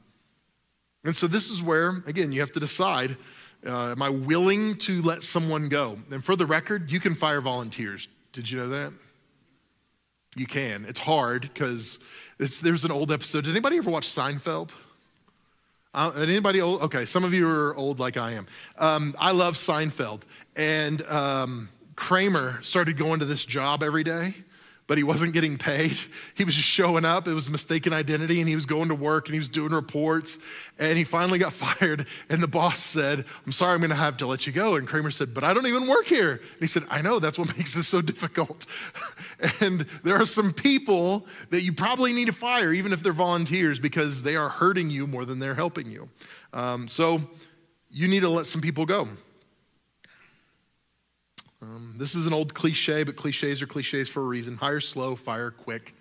[1.04, 3.18] and so, this is where, again, you have to decide
[3.66, 5.98] uh, am I willing to let someone go?
[6.12, 8.08] And for the record, you can fire volunteers.
[8.34, 8.94] Did you know that?
[10.36, 10.86] You can.
[10.88, 12.00] It's hard because
[12.38, 13.44] there's an old episode.
[13.44, 14.72] Did anybody ever watch Seinfeld?
[15.94, 16.82] Uh, anybody old?
[16.82, 18.48] Okay, some of you are old like I am.
[18.78, 20.22] Um, I love Seinfeld.
[20.56, 24.34] And um, Kramer started going to this job every day
[24.92, 25.98] but he wasn't getting paid.
[26.36, 27.30] He was just showing up.
[27.30, 30.38] It was mistaken identity, and he was going to work and he was doing reports.
[30.80, 32.08] And he finally got fired.
[32.28, 34.76] And the boss said, I'm sorry, I'm going to have to let you go.
[34.76, 36.32] And Kramer said, But I don't even work here.
[36.32, 38.66] And he said, I know, that's what makes this so difficult.
[39.62, 43.80] and there are some people that you probably need to fire, even if they're volunteers,
[43.80, 46.10] because they are hurting you more than they're helping you.
[46.52, 47.22] Um, so
[47.90, 49.08] you need to let some people go.
[51.62, 54.58] Um, this is an old cliche, but cliches are cliches for a reason.
[54.58, 55.94] Hire slow, fire quick.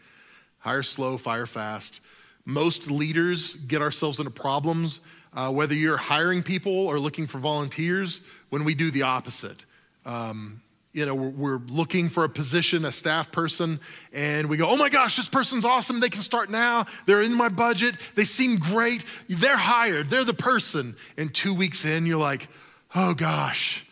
[0.58, 2.00] Hire slow, fire fast.
[2.46, 5.00] Most leaders get ourselves into problems,
[5.34, 9.58] uh, whether you're hiring people or looking for volunteers, when we do the opposite.
[10.06, 13.78] Um, you know, we're, we're, looking for a position, a staff person,
[14.12, 16.00] and we go, oh my gosh, this person's awesome.
[16.00, 16.86] They can start now.
[17.06, 17.96] They're in my budget.
[18.16, 19.04] They seem great.
[19.28, 20.08] They're hired.
[20.08, 20.96] They're the person.
[21.16, 22.48] And two weeks in, you're like,
[22.94, 23.86] oh gosh,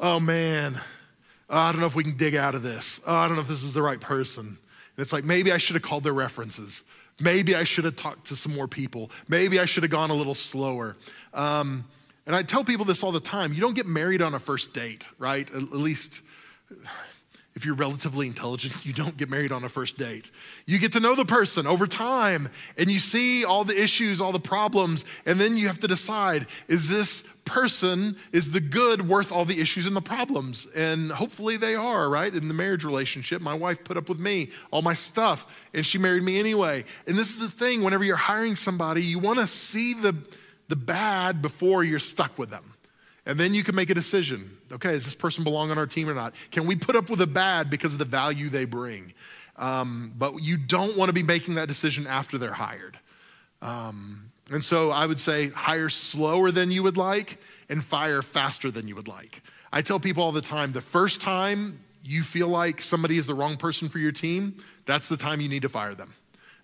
[0.00, 0.80] oh man,
[1.50, 3.00] oh, I don't know if we can dig out of this.
[3.06, 4.46] Oh, I don't know if this is the right person.
[4.46, 4.58] And
[4.96, 6.82] it's like, maybe I should have called their references.
[7.20, 9.10] Maybe I should have talked to some more people.
[9.28, 10.96] Maybe I should have gone a little slower.
[11.34, 11.84] Um,
[12.26, 14.72] and I tell people this all the time you don't get married on a first
[14.72, 15.48] date, right?
[15.52, 16.22] At least
[17.56, 20.30] if you're relatively intelligent, you don't get married on a first date.
[20.66, 24.30] You get to know the person over time and you see all the issues, all
[24.30, 29.32] the problems, and then you have to decide is this person, is the good worth
[29.32, 30.68] all the issues and the problems?
[30.76, 32.32] And hopefully they are, right?
[32.32, 35.98] In the marriage relationship, my wife put up with me, all my stuff, and she
[35.98, 36.84] married me anyway.
[37.08, 40.14] And this is the thing whenever you're hiring somebody, you want to see the,
[40.68, 42.74] the bad before you're stuck with them.
[43.26, 44.56] And then you can make a decision.
[44.72, 46.34] Okay, does this person belong on our team or not?
[46.50, 49.12] Can we put up with a bad because of the value they bring?
[49.56, 52.98] Um, but you don't want to be making that decision after they're hired.
[53.62, 58.70] Um, and so I would say hire slower than you would like and fire faster
[58.70, 59.42] than you would like.
[59.72, 63.34] I tell people all the time the first time you feel like somebody is the
[63.34, 64.56] wrong person for your team,
[64.86, 66.12] that's the time you need to fire them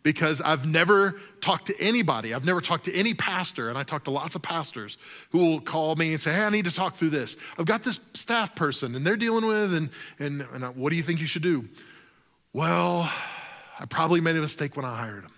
[0.07, 4.05] because I've never talked to anybody, I've never talked to any pastor, and I talk
[4.05, 4.99] to lots of pastors
[5.31, 7.37] who will call me and say, Hey, I need to talk through this.
[7.59, 9.91] I've got this staff person and they're dealing with, and,
[10.21, 11.69] and, and what do you think you should do?
[12.53, 13.13] Well,
[13.81, 15.33] I probably made a mistake when I hired them.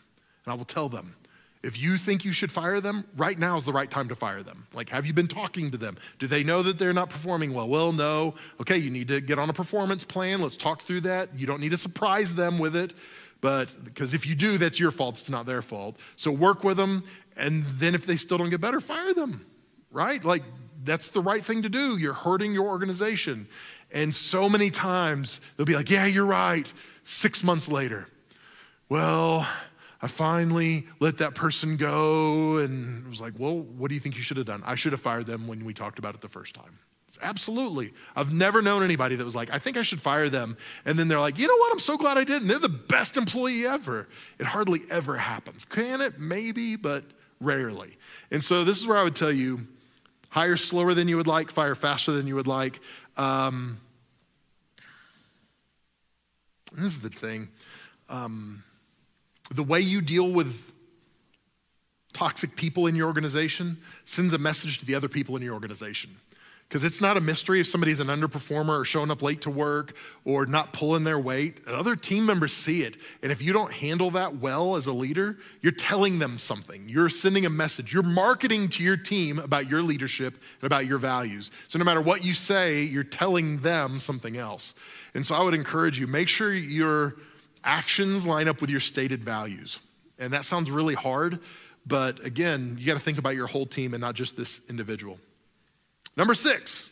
[0.45, 1.17] And I will tell them,
[1.63, 4.43] if you think you should fire them, right now is the right time to fire
[4.43, 4.67] them.
[4.75, 5.97] Like, have you been talking to them?
[6.19, 7.69] Do they know that they're not performing well?
[7.69, 8.35] Well, no.
[8.61, 10.43] Okay, you need to get on a performance plan.
[10.43, 11.39] Let's talk through that.
[11.39, 12.93] You don't need to surprise them with it.
[13.41, 15.97] But because if you do, that's your fault, it's not their fault.
[16.17, 17.05] So work with them,
[17.37, 19.47] and then if they still don't get better, fire them,
[19.91, 20.25] right?
[20.25, 20.43] Like
[20.85, 21.97] that's the right thing to do.
[21.97, 23.49] You're hurting your organization.
[23.93, 26.71] And so many times they'll be like, yeah, you're right.
[27.05, 28.07] Six months later,
[28.89, 29.47] well,
[30.03, 32.59] I finally let that person go.
[32.59, 34.63] And it was like, well, what do you think you should have done?
[34.67, 36.79] I should have fired them when we talked about it the first time.
[37.21, 37.93] Absolutely.
[38.15, 40.57] I've never known anybody that was like, I think I should fire them.
[40.85, 41.73] And then they're like, you know what?
[41.73, 42.43] I'm so glad I did.
[42.43, 44.09] And they're the best employee ever.
[44.39, 45.65] It hardly ever happens.
[45.65, 46.19] Can it?
[46.19, 47.05] Maybe, but
[47.41, 47.97] rarely.
[48.31, 49.67] And so this is where I would tell you
[50.31, 52.81] hire slower than you would like, fire faster than you would like.
[53.17, 53.79] Um,
[56.73, 57.49] this is the thing.
[58.09, 58.63] Um,
[59.51, 60.73] the way you deal with
[62.13, 66.11] toxic people in your organization sends a message to the other people in your organization.
[66.69, 69.95] Because it's not a mystery if somebody's an underperformer or showing up late to work
[70.27, 71.67] or not pulling their weight.
[71.67, 72.97] Other team members see it.
[73.23, 76.87] And if you don't handle that well as a leader, you're telling them something.
[76.87, 77.95] You're sending a message.
[77.95, 81.51] You're marketing to your team about your leadership and about your values.
[81.69, 84.75] So no matter what you say, you're telling them something else.
[85.15, 87.17] And so I would encourage you make sure your
[87.65, 89.81] actions line up with your stated values.
[90.19, 91.41] And that sounds really hard,
[91.87, 95.19] but again, you got to think about your whole team and not just this individual.
[96.19, 96.91] Number six,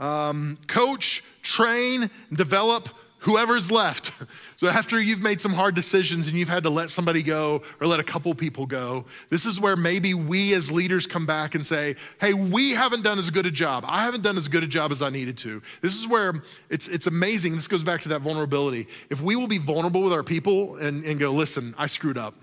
[0.00, 2.88] um, coach, train, develop
[3.20, 4.12] whoever's left.
[4.56, 7.86] So after you've made some hard decisions and you've had to let somebody go or
[7.86, 11.66] let a couple people go, this is where maybe we as leaders come back and
[11.66, 13.84] say, hey, we haven't done as good a job.
[13.86, 15.60] I haven't done as good a job as I needed to.
[15.82, 17.56] This is where it's, it's amazing.
[17.56, 18.86] This goes back to that vulnerability.
[19.10, 22.34] If we will be vulnerable with our people and, and go, listen, I screwed up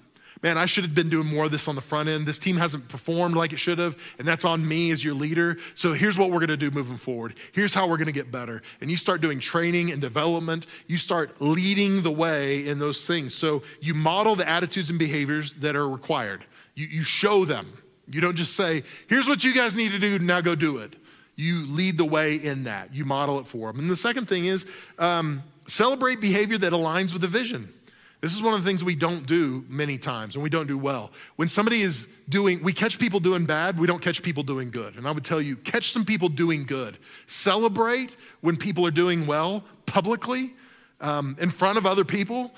[0.44, 2.26] man, I should have been doing more of this on the front end.
[2.26, 5.58] This team hasn't performed like it should have, and that's on me as your leader.
[5.76, 7.36] So here's what we're going to do moving forward.
[7.52, 8.62] Here's how we're going to get better.
[8.82, 10.66] And you start doing training and development.
[10.88, 13.36] You start leading the way in those things.
[13.36, 16.44] So you model the attitudes and behaviors that are required.
[16.76, 17.72] You, you show them.
[18.08, 20.96] You don't just say, here's what you guys need to do, now go do it.
[21.36, 22.94] You lead the way in that.
[22.94, 23.80] You model it for them.
[23.80, 24.66] And the second thing is
[25.00, 27.72] um, celebrate behavior that aligns with the vision.
[28.22, 30.78] This is one of the things we don't do many times and we don't do
[30.78, 31.12] well.
[31.38, 34.96] When somebody is doing, we catch people doing bad, we don't catch people doing good.
[34.96, 37.00] And I would tell you, catch some people doing good.
[37.26, 40.54] Celebrate when people are doing well publicly
[41.02, 42.54] um, in front of other people.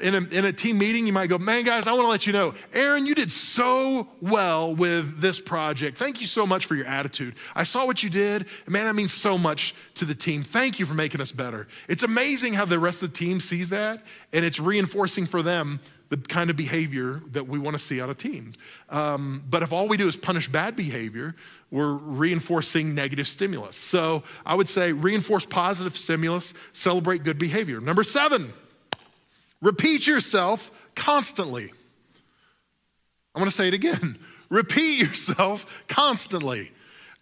[0.00, 2.26] In a, in a team meeting, you might go, Man, guys, I want to let
[2.26, 5.96] you know, Aaron, you did so well with this project.
[5.96, 7.34] Thank you so much for your attitude.
[7.54, 8.46] I saw what you did.
[8.66, 10.42] Man, that means so much to the team.
[10.42, 11.68] Thank you for making us better.
[11.88, 14.02] It's amazing how the rest of the team sees that,
[14.32, 15.80] and it's reinforcing for them
[16.12, 18.54] the kind of behavior that we want to see out of teams.
[18.90, 21.34] Um, but if all we do is punish bad behavior,
[21.70, 23.76] we're reinforcing negative stimulus.
[23.76, 27.80] So I would say reinforce positive stimulus, celebrate good behavior.
[27.80, 28.52] Number seven,
[29.62, 31.72] repeat yourself constantly.
[33.34, 34.18] I'm going to say it again.
[34.50, 36.72] repeat yourself constantly.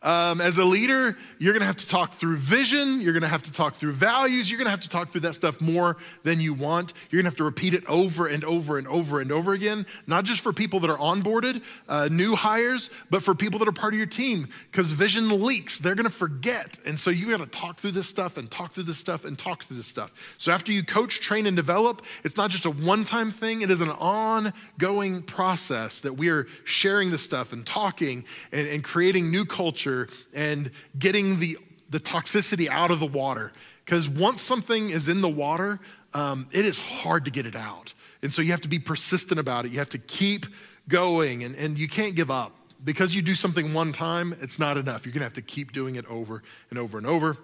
[0.03, 3.53] Um, as a leader, you're gonna have to talk through vision, you're gonna have to
[3.53, 6.95] talk through values, you're gonna have to talk through that stuff more than you want.
[7.11, 10.25] You're gonna have to repeat it over and over and over and over again, not
[10.25, 13.93] just for people that are onboarded, uh, new hires, but for people that are part
[13.93, 16.79] of your team, because vision leaks, they're gonna forget.
[16.87, 19.65] And so you gotta talk through this stuff and talk through this stuff and talk
[19.65, 20.15] through this stuff.
[20.39, 23.71] So after you coach, train, and develop, it's not just a one time thing, it
[23.71, 29.31] is an ongoing process that we are sharing this stuff and talking and, and creating
[29.31, 31.59] new culture culture and getting the,
[31.91, 33.53] the toxicity out of the water.
[33.85, 35.81] Because once something is in the water,
[36.15, 37.95] um, it is hard to get it out.
[38.23, 39.73] And so you have to be persistent about it.
[39.73, 40.47] You have to keep
[40.89, 42.53] going and, and you can't give up.
[42.83, 45.05] Because you do something one time, it's not enough.
[45.05, 47.37] You're gonna have to keep doing it over and over and over.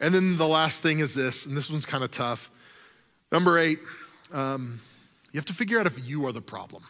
[0.00, 2.50] And then the last thing is this, and this one's kind of tough.
[3.30, 3.78] Number eight,
[4.32, 4.80] um,
[5.30, 6.82] you have to figure out if you are the problem.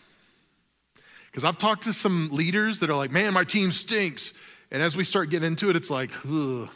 [1.26, 4.32] Because I've talked to some leaders that are like, man, my team stinks.
[4.72, 6.68] And as we start getting into it, it's like, ugh,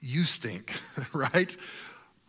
[0.00, 0.72] you stink,
[1.12, 1.54] right?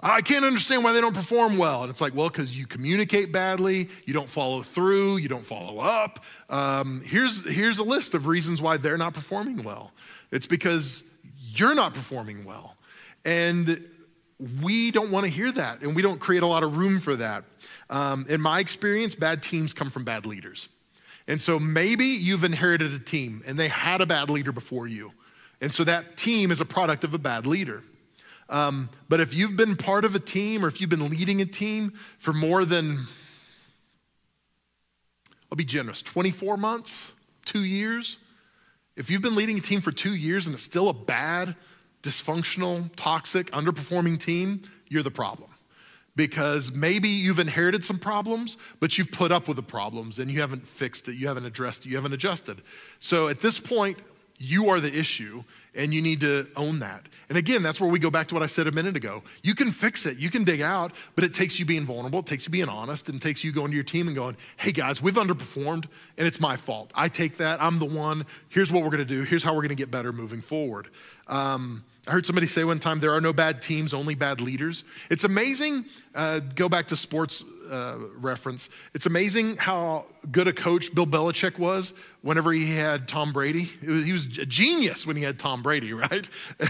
[0.02, 1.82] I can't understand why they don't perform well.
[1.82, 5.80] And it's like, well, because you communicate badly, you don't follow through, you don't follow
[5.80, 6.24] up.
[6.50, 9.92] Um, here's, here's a list of reasons why they're not performing well
[10.32, 11.04] it's because
[11.38, 12.76] you're not performing well.
[13.26, 13.84] And
[14.62, 17.16] we don't want to hear that, and we don't create a lot of room for
[17.16, 17.44] that.
[17.90, 20.70] Um, in my experience, bad teams come from bad leaders.
[21.30, 25.14] And so maybe you've inherited a team and they had a bad leader before you.
[25.62, 27.84] And so that team is a product of a bad leader.
[28.50, 31.46] Um, but if you've been part of a team or if you've been leading a
[31.46, 33.06] team for more than,
[35.52, 37.12] I'll be generous, 24 months,
[37.46, 38.18] two years,
[38.96, 41.56] if you've been leading a team for two years and it's still a bad,
[42.02, 45.52] dysfunctional, toxic, underperforming team, you're the problem
[46.20, 50.42] because maybe you've inherited some problems, but you've put up with the problems and you
[50.42, 52.62] haven't fixed it, you haven't addressed it, you haven't adjusted.
[53.00, 53.98] So at this point,
[54.38, 57.06] you are the issue and you need to own that.
[57.30, 59.24] And again, that's where we go back to what I said a minute ago.
[59.44, 62.26] You can fix it, you can dig out, but it takes you being vulnerable, it
[62.26, 64.74] takes you being honest, and it takes you going to your team and going, hey
[64.74, 65.86] guys, we've underperformed
[66.18, 66.92] and it's my fault.
[66.96, 68.26] I take that, I'm the one.
[68.50, 70.90] Here's what we're gonna do, here's how we're gonna get better moving forward.
[71.28, 74.84] Um, I heard somebody say one time there are no bad teams, only bad leaders.
[75.12, 78.68] It's amazing, uh, go back to sports uh, reference.
[78.96, 81.94] It's amazing how good a coach Bill Belichick was
[82.24, 83.70] whenever he had Tom Brady.
[83.88, 86.28] Was, he was a genius when he had Tom Brady, right?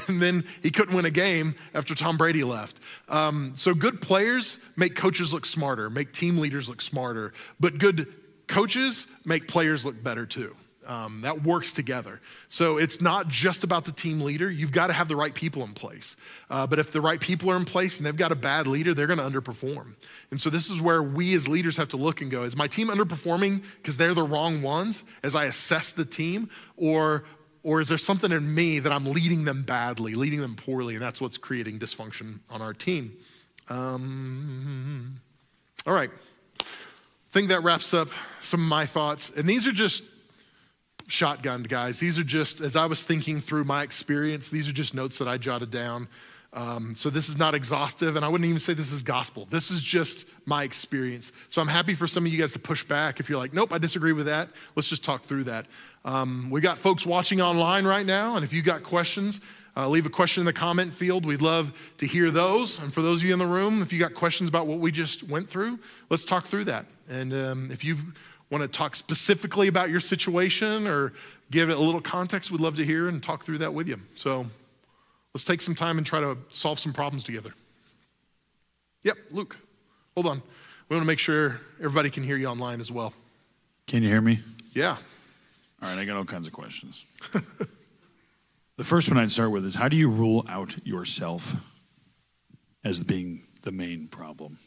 [0.10, 2.82] And then he couldn't win a game after Tom Brady left.
[3.08, 8.14] Um, so good players make coaches look smarter, make team leaders look smarter, but good
[8.48, 10.54] coaches make players look better too.
[10.90, 12.20] Um, that works together.
[12.50, 14.50] So it's not just about the team leader.
[14.50, 16.16] You've got to have the right people in place.
[16.50, 18.96] Uh, but if the right people are in place and they've got a bad leader,
[18.96, 19.94] they're going to underperform.
[20.32, 22.66] And so this is where we as leaders have to look and go is my
[22.66, 26.50] team underperforming because they're the wrong ones as I assess the team?
[26.76, 27.24] Or,
[27.62, 31.04] or is there something in me that I'm leading them badly, leading them poorly, and
[31.04, 33.16] that's what's creating dysfunction on our team?
[33.70, 35.20] Um,
[35.86, 36.10] all right.
[36.60, 36.64] I
[37.30, 38.10] think that wraps up
[38.42, 39.32] some of my thoughts.
[39.36, 40.02] And these are just
[41.10, 42.00] shotgunned, guys.
[42.00, 45.28] These are just, as I was thinking through my experience, these are just notes that
[45.28, 46.08] I jotted down.
[46.52, 49.46] Um, so this is not exhaustive, and I wouldn't even say this is gospel.
[49.46, 51.32] This is just my experience.
[51.52, 53.72] So I'm happy for some of you guys to push back if you're like, nope,
[53.72, 54.50] I disagree with that.
[54.76, 55.68] Let's just talk through that.
[56.06, 59.42] Um, we got folks watching online right now, and if you got questions,
[59.78, 61.26] uh, leave a question in the comment field.
[61.26, 62.82] We'd love to hear those.
[62.82, 64.92] And for those of you in the room, if you got questions about what we
[64.92, 66.86] just went through, let's talk through that.
[67.08, 68.04] And um, if you've
[68.50, 71.14] want to talk specifically about your situation or
[71.52, 74.00] give it a little context, we'd love to hear and talk through that with you.
[74.16, 74.46] So
[75.34, 77.52] let's take some time and try to solve some problems together.
[79.04, 79.58] Yep, Luke,
[80.16, 80.42] hold on.
[80.90, 83.14] We want to make sure everybody can hear you online as well.
[83.88, 84.40] Can you hear me?
[84.74, 84.98] Yeah.
[85.82, 87.06] All right, I got all kinds of questions.
[88.78, 91.56] the first one I'd start with is how do you rule out yourself
[92.84, 94.58] as being the main problem?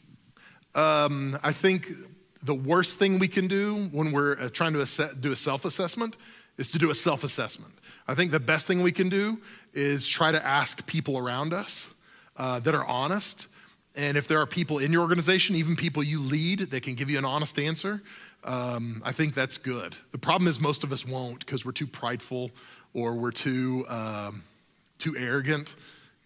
[0.75, 1.91] Um, I think
[2.43, 6.17] the worst thing we can do when we're uh, trying to do a self assessment
[6.57, 7.73] is to do a self assessment.
[8.07, 9.39] I think the best thing we can do
[9.73, 11.87] is try to ask people around us
[12.37, 13.47] uh, that are honest.
[13.95, 17.09] And if there are people in your organization, even people you lead, that can give
[17.09, 18.01] you an honest answer,
[18.43, 19.95] um, I think that's good.
[20.11, 22.51] The problem is most of us won't because we're too prideful
[22.93, 24.43] or we're too, um,
[24.97, 25.75] too arrogant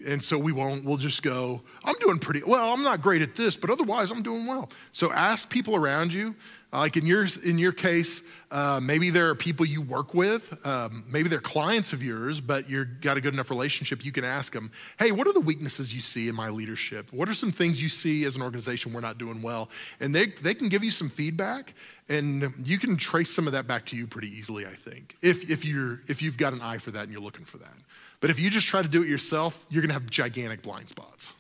[0.06, 2.74] and so we won't, we'll just go, I'm doing pretty well.
[2.74, 4.70] I'm not great at this, but otherwise I'm doing well.
[4.92, 6.36] So ask people around you
[6.74, 8.22] Like in your, in your case,
[8.52, 12.70] uh, maybe there are people you work with, um, maybe they're clients of yours, but
[12.70, 15.94] you've got a good enough relationship, you can ask them, hey, what are the weaknesses
[15.94, 17.12] you see in my leadership?
[17.14, 19.70] What are some things you see as an organization we're not doing well?
[20.02, 21.74] And they, they can give you some feedback,
[22.10, 25.50] and you can trace some of that back to you pretty easily, I think, if,
[25.50, 27.76] if, you're, if you've got an eye for that and you're looking for that.
[28.20, 31.34] But if you just try to do it yourself, you're gonna have gigantic blind spots.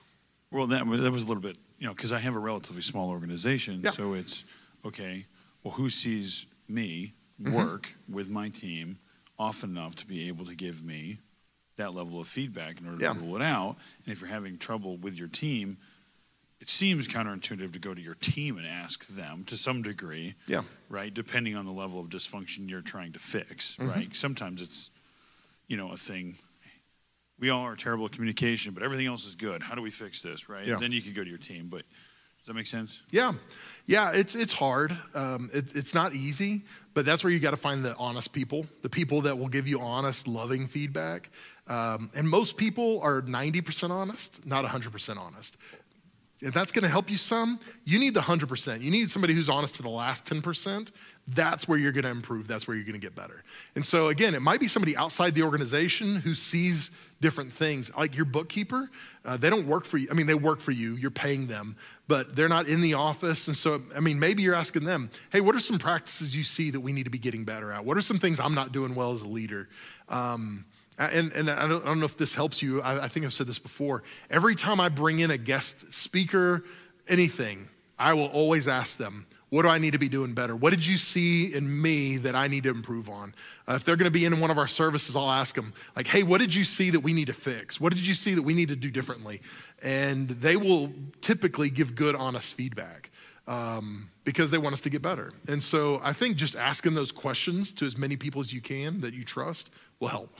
[0.51, 3.09] Well, that, that was a little bit, you know, because I have a relatively small
[3.09, 3.82] organization.
[3.84, 3.89] Yeah.
[3.91, 4.45] So it's,
[4.86, 5.25] okay,
[5.63, 7.53] well, who sees me Mm-hmm.
[7.53, 8.97] work with my team
[9.38, 11.19] often enough to be able to give me
[11.75, 13.13] that level of feedback in order Yeah.
[13.13, 13.75] to rule it out?
[14.03, 15.78] And if you're having trouble with your team,
[16.59, 20.63] it seems counterintuitive to go to your team and ask them to some degree, Yeah.
[20.89, 21.13] right?
[21.13, 23.88] Depending on the level of dysfunction you're trying to fix, Mm-hmm.
[23.91, 24.15] right?
[24.15, 24.89] Sometimes it's,
[25.67, 26.38] you know, a thing.
[27.39, 29.61] We all are terrible at communication, but everything else is good.
[29.61, 30.65] How do we fix this, right?
[30.65, 30.77] Yeah.
[30.77, 31.67] Then you can go to your team.
[31.69, 31.83] But
[32.39, 33.03] does that make sense?
[33.11, 33.33] Yeah,
[33.85, 34.97] yeah, it's it's hard.
[35.13, 36.63] Um, it, it's not easy,
[36.93, 39.67] but that's where you got to find the honest people, the people that will give
[39.67, 41.29] you honest, loving feedback.
[41.67, 45.57] Um, and most people are ninety percent honest, not hundred percent honest.
[46.39, 48.81] If that's going to help you some, you need the hundred percent.
[48.81, 50.91] You need somebody who's honest to the last ten percent.
[51.27, 52.47] That's where you're going to improve.
[52.47, 53.43] That's where you're going to get better.
[53.75, 56.89] And so again, it might be somebody outside the organization who sees
[57.20, 58.89] different things, like your bookkeeper.
[59.26, 60.07] Uh, they don't work for you.
[60.11, 60.95] I mean, they work for you.
[60.95, 61.76] You're paying them,
[62.07, 63.47] but they're not in the office.
[63.47, 66.72] And so, I mean, maybe you're asking them, "Hey, what are some practices you see
[66.72, 67.84] that we need to be getting better at?
[67.84, 69.68] What are some things I'm not doing well as a leader?"
[70.09, 70.65] Um,
[70.97, 72.82] and, and I, don't, I don't know if this helps you.
[72.82, 74.03] I, I think I've said this before.
[74.30, 76.63] Every time I bring in a guest speaker,
[77.07, 77.68] anything,
[77.99, 80.55] I will always ask them, what do I need to be doing better?
[80.55, 83.33] What did you see in me that I need to improve on?
[83.67, 86.07] Uh, if they're going to be in one of our services, I'll ask them, like,
[86.07, 87.79] hey, what did you see that we need to fix?
[87.79, 89.41] What did you see that we need to do differently?
[89.81, 90.91] And they will
[91.21, 93.09] typically give good, honest feedback
[93.47, 95.31] um, because they want us to get better.
[95.47, 98.99] And so I think just asking those questions to as many people as you can
[99.01, 99.69] that you trust
[99.99, 100.35] will help.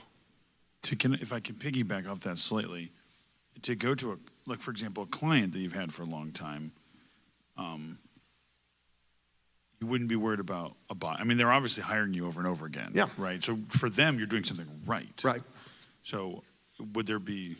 [0.82, 2.92] to can, if I can piggyback off that slightly,
[3.62, 6.32] to go to a like for example a client that you've had for a long
[6.32, 6.72] time,
[7.56, 7.98] um,
[9.80, 11.16] you wouldn't be worried about a buy.
[11.18, 12.92] I mean, they're obviously hiring you over and over again.
[12.94, 13.08] Yeah.
[13.16, 13.42] Right.
[13.42, 15.08] So for them, you're doing something right.
[15.22, 15.42] Right.
[16.02, 16.42] So
[16.94, 17.56] would there be?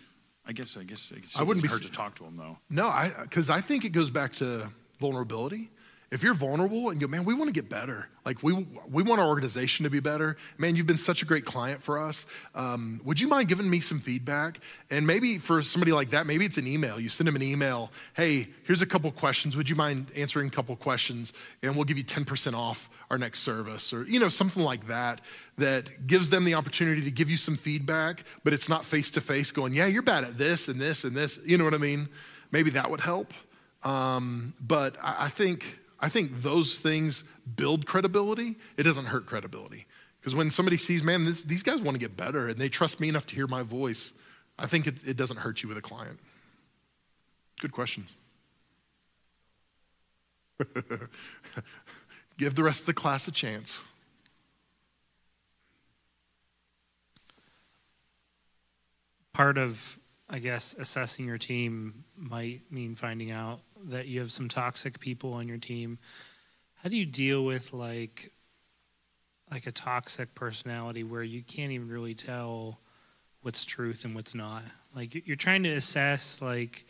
[0.47, 2.57] I guess I guess I, guess I wouldn't be hard to talk to them though.
[2.71, 5.71] No, I because I think it goes back to vulnerability.
[6.11, 8.09] If you're vulnerable and go, man, we want to get better.
[8.25, 10.39] Like we we want our organization to be better.
[10.57, 12.25] Man, you've been such a great client for us.
[12.55, 14.61] Um, would you mind giving me some feedback?
[14.91, 16.99] And maybe for somebody like that, maybe it's an email.
[16.99, 17.91] You send them an email.
[18.15, 19.55] Hey, here's a couple questions.
[19.55, 21.35] Would you mind answering a couple questions?
[21.63, 25.21] And we'll give you 10% off our next service, or you know something like that.
[25.59, 29.21] That gives them the opportunity to give you some feedback, but it's not face to
[29.21, 29.51] face.
[29.51, 31.39] Going, yeah, you're bad at this and this and this.
[31.45, 32.09] You know what I mean?
[32.51, 33.35] Maybe that would help.
[33.83, 37.25] Um, but I, I think I think those things
[37.57, 38.57] build credibility.
[38.77, 39.87] It doesn't hurt credibility
[40.21, 43.01] because when somebody sees, man, this, these guys want to get better and they trust
[43.01, 44.13] me enough to hear my voice,
[44.59, 46.19] I think it, it doesn't hurt you with a client.
[47.61, 48.15] Good questions.
[52.39, 53.81] Give the rest of the class a chance.
[59.39, 64.49] part of i guess assessing your team might mean finding out that you have some
[64.49, 65.99] toxic people on your team
[66.83, 68.33] how do you deal with like
[69.51, 72.79] like a toxic personality where you can't even really tell
[73.43, 74.63] what's truth and what's not?
[74.95, 76.87] Like you- you're trying to assess like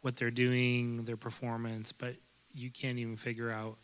[0.00, 2.16] what they're doing their performance but
[2.54, 3.78] you can't even figure out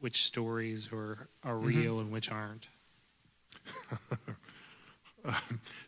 [0.00, 1.66] which stories are, are mm-hmm.
[1.66, 2.68] real and which aren't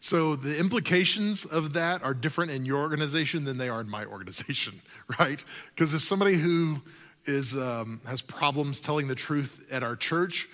[0.00, 4.04] So the implications of that are different in your organization than they are in my
[4.04, 4.82] organization,
[5.18, 5.42] right?
[5.74, 6.82] Because if somebody who
[7.24, 10.46] is um, has problems telling the truth at our church,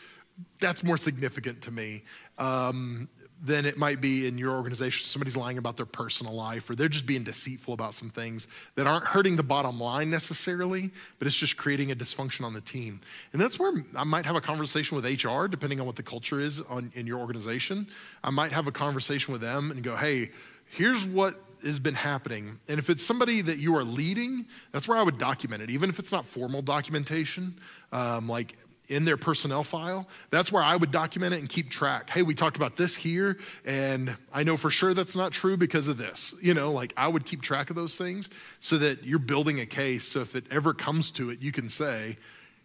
[0.61, 2.05] that's more significant to me
[2.39, 3.09] um,
[3.43, 5.07] than it might be in your organization.
[5.07, 8.87] Somebody's lying about their personal life, or they're just being deceitful about some things that
[8.87, 13.01] aren't hurting the bottom line necessarily, but it's just creating a dysfunction on the team.
[13.33, 16.41] And that's where I might have a conversation with HR, depending on what the culture
[16.41, 17.87] is on, in your organization.
[18.23, 20.31] I might have a conversation with them and go, hey,
[20.67, 22.59] here's what has been happening.
[22.69, 25.91] And if it's somebody that you are leading, that's where I would document it, even
[25.91, 27.59] if it's not formal documentation,
[27.93, 28.57] um, like
[28.91, 30.07] in their personnel file.
[30.31, 32.11] That's where I would document it and keep track.
[32.11, 35.87] Hey, we talked about this here, and I know for sure that's not true because
[35.87, 36.35] of this.
[36.43, 38.29] You know, like I would keep track of those things
[38.59, 40.07] so that you're building a case.
[40.09, 42.19] So if it ever comes to it, you can say,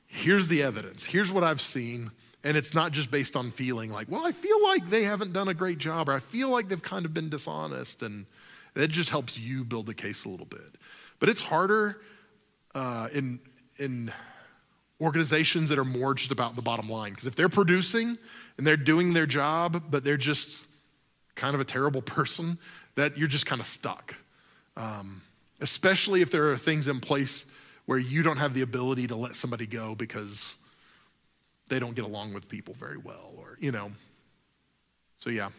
[0.08, 2.12] here's the evidence, here's what I've seen.
[2.44, 5.48] And it's not just based on feeling like, well, I feel like they haven't done
[5.48, 8.04] a great job, or I feel like they've kind of been dishonest.
[8.04, 8.28] And
[8.76, 10.76] that just helps you build the case a little bit.
[11.20, 12.02] But it's harder
[12.76, 13.40] uh, in,
[13.78, 14.14] in
[15.02, 17.12] organizations that are more just about the bottom line.
[17.12, 18.18] Because if they're producing
[18.58, 20.64] and they're doing their job, but they're just
[21.36, 22.58] kind of a terrible person,
[22.96, 24.16] that you're just kind of stuck.
[24.78, 25.22] Um,
[25.60, 27.46] especially if there are things in place
[27.86, 30.56] where you don't have the ability to let somebody go because
[31.70, 33.92] they don't get along with people very well, or, you know.
[35.20, 35.50] So, yeah,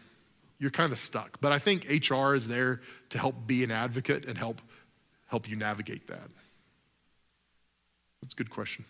[0.59, 1.39] you're kind of stuck.
[1.41, 4.61] But I think HR is there to help be an advocate and help,
[5.27, 6.29] help you navigate that.
[8.21, 8.85] That's a good question.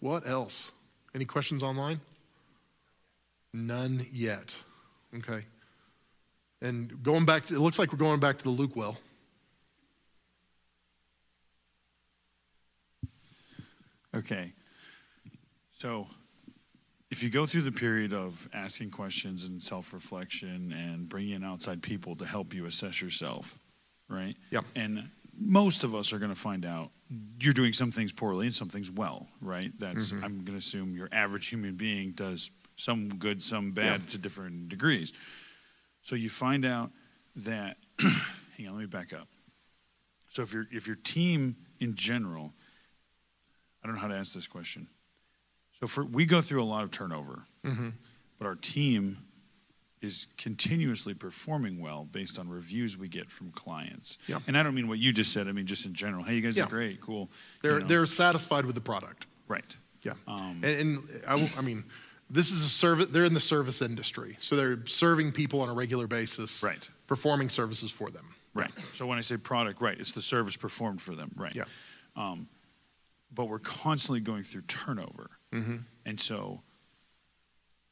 [0.00, 0.72] What else?
[1.14, 2.00] Any questions online?
[3.52, 4.54] None yet.
[5.16, 5.44] Okay.
[6.60, 8.98] And going back, to, it looks like we're going back to the Luke well.
[14.14, 14.52] Okay.
[15.72, 16.06] So
[17.10, 21.44] if you go through the period of asking questions and self reflection and bringing in
[21.44, 23.58] outside people to help you assess yourself,
[24.08, 24.34] right?
[24.50, 24.64] Yep.
[24.74, 26.90] And most of us are going to find out
[27.40, 29.72] you're doing some things poorly and some things well, right?
[29.78, 30.24] That's, Mm-hmm.
[30.24, 34.06] I'm going to assume your average human being does some good, some bad Yeah.
[34.10, 35.12] to different degrees.
[36.02, 36.90] So you find out
[37.36, 37.76] that,
[38.56, 39.28] hang on, let me back up.
[40.28, 42.52] So if your if your team in general,
[43.82, 44.88] I don't know how to answer this question.
[45.72, 47.88] So for we go through a lot of turnover, Mm-hmm.
[48.38, 49.18] but our team
[50.02, 54.18] is continuously performing well based on reviews we get from clients.
[54.26, 54.38] Yeah.
[54.46, 55.48] And I don't mean what you just said.
[55.48, 56.22] I mean just in general.
[56.22, 56.64] Hey, you guys Yeah.
[56.64, 57.30] are great, cool.
[57.62, 59.26] They're, You know, they're satisfied with the product.
[59.48, 59.76] right.
[60.02, 60.12] Yeah.
[60.28, 61.82] Um, and and I, will- I mean,
[62.30, 64.36] this is a service, they're in the service industry.
[64.40, 66.88] So they're serving people on a regular basis, Right.
[67.08, 68.26] performing services for them.
[68.54, 68.70] Right.
[68.92, 71.54] So when I say product, right, it's the service performed for them, right?
[71.54, 71.64] Yeah.
[72.14, 72.48] Um,
[73.34, 75.76] but we're constantly going through turnover, Mm-hmm.
[76.04, 76.62] and so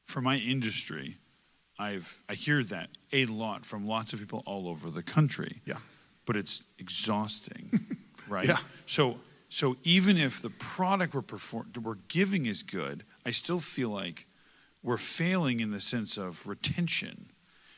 [0.04, 1.18] for my industry,
[1.78, 5.60] I've I hear that a lot from lots of people all over the country.
[5.66, 5.78] Yeah.
[6.26, 7.68] But it's exhausting,
[8.28, 8.48] right?
[8.48, 8.58] Yeah.
[8.86, 9.18] So
[9.48, 14.26] so even if the product we're perform we're giving is good, I still feel like
[14.82, 17.26] we're failing in the sense of retention.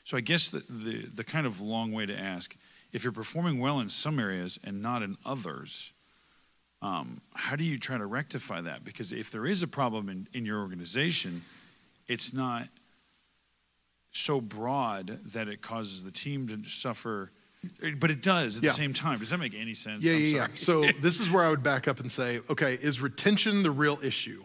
[0.05, 2.57] So I guess the, the, the kind of long way to ask,
[2.93, 5.93] if you're performing well in some areas and not in others,
[6.83, 8.85] um, how do you try to rectify that?
[8.85, 11.43] Because if there is a problem in, in your organization,
[12.09, 12.69] it's not
[14.17, 17.31] so broad that it causes the team to suffer,
[17.99, 18.71] but it does at Yeah.
[18.71, 19.19] the same time.
[19.19, 20.05] Does that make any sense?
[20.05, 20.47] Yeah, I'm yeah, yeah.
[20.57, 23.99] So this is where I would back up and say, okay, is retention the real
[24.03, 24.43] issue?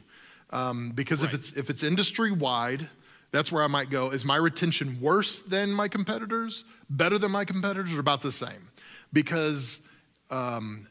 [0.49, 2.89] Um, because if it's if it's industry wide,
[3.31, 4.09] that's where I might go.
[4.11, 6.65] Is my retention worse than my competitors?
[6.89, 7.93] Better than my competitors?
[7.93, 8.67] Or about the same?
[9.13, 9.79] Because
[10.29, 10.87] um,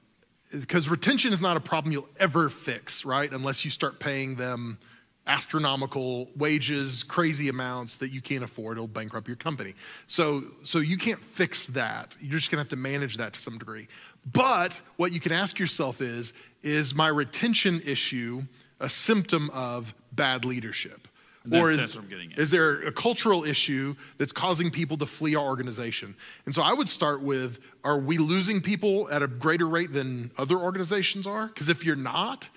[0.51, 3.31] because retention is not a problem you'll ever fix, right?
[3.31, 4.79] Unless you start paying them
[5.27, 8.79] astronomical wages, crazy amounts that you can't afford.
[8.79, 9.75] It'll bankrupt your company.
[10.07, 12.15] So, so you can't fix that.
[12.21, 13.89] You're just gonna have to manage that to some degree.
[14.33, 18.43] But what you can ask yourself is, is my retention issue
[18.81, 21.07] a symptom of bad leadership?
[21.45, 22.39] That- or is, that's what I'm getting at.
[22.39, 26.15] is there a cultural issue that's causing people to flee our organization?
[26.45, 30.33] And so I would start with are we losing people at a greater rate than
[30.37, 31.47] other organizations are?
[31.47, 32.51] Because if you're not,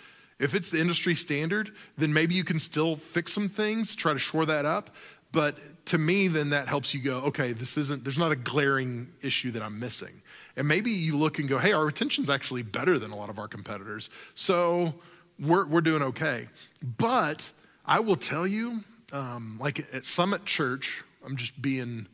[0.43, 4.19] if it's the industry standard, then maybe you can still fix some things, try to
[4.19, 4.89] shore that up.
[5.31, 9.07] But to me, then that helps you go, okay, this isn't, there's not a glaring
[9.21, 10.21] issue that I'm missing.
[10.57, 13.39] And maybe you look and go, hey, our retention's actually better than a lot of
[13.39, 14.09] our competitors.
[14.35, 14.93] So
[15.39, 16.49] we're, we're doing okay.
[16.97, 17.49] But
[17.85, 18.83] I will tell you,
[19.13, 22.07] um, like at Summit Church, I'm just being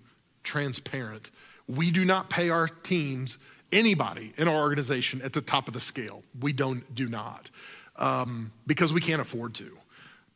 [0.43, 1.31] transparent.
[1.67, 3.39] We do not pay our teams,
[3.71, 6.23] anybody in our organization, at the top of the scale.
[6.39, 7.49] We don't do not
[7.99, 9.77] um, because we can't afford to.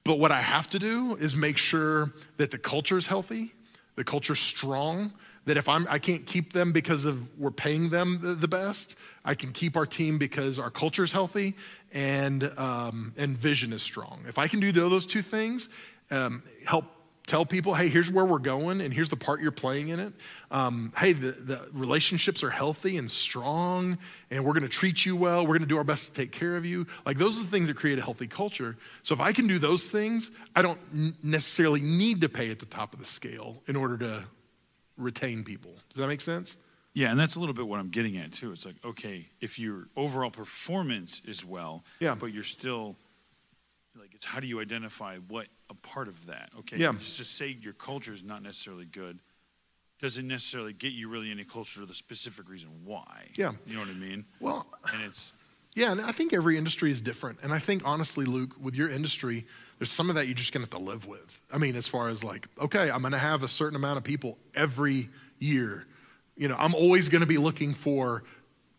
[0.04, 3.54] But what I have to do is make sure that the culture is healthy,
[3.96, 5.14] the culture's strong.
[5.46, 8.96] That if I'm, I can't keep them because of we're paying them the, the best,
[9.26, 11.56] I can keep our team because our culture is healthy
[11.92, 14.24] and um, and vision is strong.
[14.26, 15.68] If I can do those two things,
[16.12, 16.86] um, help
[17.26, 20.14] tell people, hey, here's where we're going, and here's the part you're playing in it.
[20.52, 23.98] Um, hey, the, the relationships are healthy and strong,
[24.30, 25.42] and we're going to treat you well.
[25.44, 26.86] We're going to do our best to take care of you.
[27.06, 28.76] Like those are the things that create a healthy culture.
[29.04, 30.80] So if I can do those things, I don't
[31.24, 34.24] necessarily need to pay at the top of the scale in order to
[34.98, 35.72] retain people.
[35.90, 36.58] Does that make sense?
[36.94, 38.52] Yeah, and that's a little bit what I'm getting at too.
[38.52, 42.14] It's like, okay, if your overall performance is well, Yeah.
[42.14, 42.96] but you're still
[44.00, 46.50] like it's how do you identify what a part of that?
[46.60, 46.94] Okay, Yeah.
[46.94, 49.20] just to say your culture is not necessarily good
[50.00, 53.30] doesn't necessarily get you really any closer to the specific reason why.
[53.38, 53.54] Yeah.
[53.66, 54.26] You know what I mean?
[54.40, 55.34] Well, And it's
[55.76, 57.40] Yeah, and I think every industry is different.
[57.42, 59.46] And I think honestly, Luke, with your industry,
[59.80, 61.40] there's some of that you're just gonna have to live with.
[61.52, 64.38] I mean, as far as like, okay, I'm gonna have a certain amount of people
[64.54, 65.10] every
[65.40, 65.88] year.
[66.38, 68.24] You know, I'm always gonna be looking for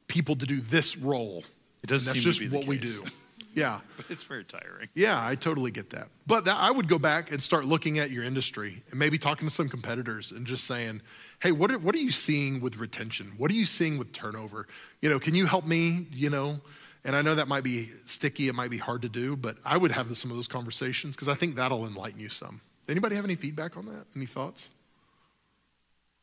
[0.09, 1.43] people to do this role.
[1.83, 3.03] It does And seem that's to just what we do.
[3.55, 3.81] Yeah.
[4.11, 4.89] It's very tiring.
[4.95, 6.09] Yeah, I totally get that.
[6.27, 9.49] But that, I would go back and start looking at your industry and maybe talking
[9.49, 11.01] to some competitors and just saying,
[11.41, 13.33] hey, what are, what are you seeing with retention?
[13.39, 14.67] What are you seeing with turnover?
[15.01, 16.07] You know, can you help me?
[16.13, 16.61] You know,
[17.05, 19.77] and I know that might be sticky, it might be hard to do, but I
[19.77, 22.61] would have some of those conversations because I think that'll enlighten you some.
[22.89, 24.05] Anybody have any feedback on that?
[24.15, 24.71] Any thoughts?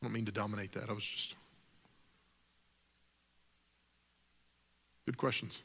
[0.00, 0.88] I don't mean to dominate that.
[0.88, 1.34] I was just.
[5.06, 5.62] Good questions.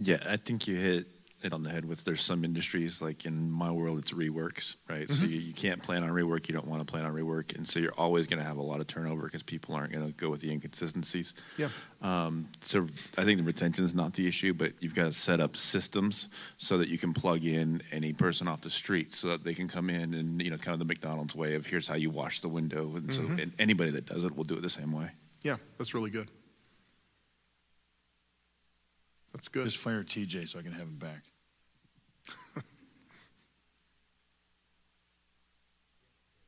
[0.00, 1.06] Yeah, I think you hit
[1.42, 5.08] it on the head with there's some industries like in my world it's reworks right?
[5.08, 5.14] Mm-hmm.
[5.14, 7.66] so you, you, can't plan on rework you don't want to plan on rework and
[7.66, 10.12] so you're always going to have a lot of turnover because people aren't going to
[10.12, 11.34] go with the inconsistencies.
[11.56, 11.68] Yeah.
[12.02, 12.86] Um, so
[13.18, 16.28] i think the retention is not the issue but you've got to set up systems
[16.58, 19.68] so that you can plug in any person off the street so that they can
[19.68, 22.40] come in and you know kind of the mcdonald's way of here's how you wash
[22.40, 23.36] the window and mm-hmm.
[23.36, 25.10] so and anybody that does it will do it the same way.
[25.42, 26.30] Yeah that's really good
[29.40, 29.64] that's good.
[29.64, 31.22] Just fire TJ so I can have him back.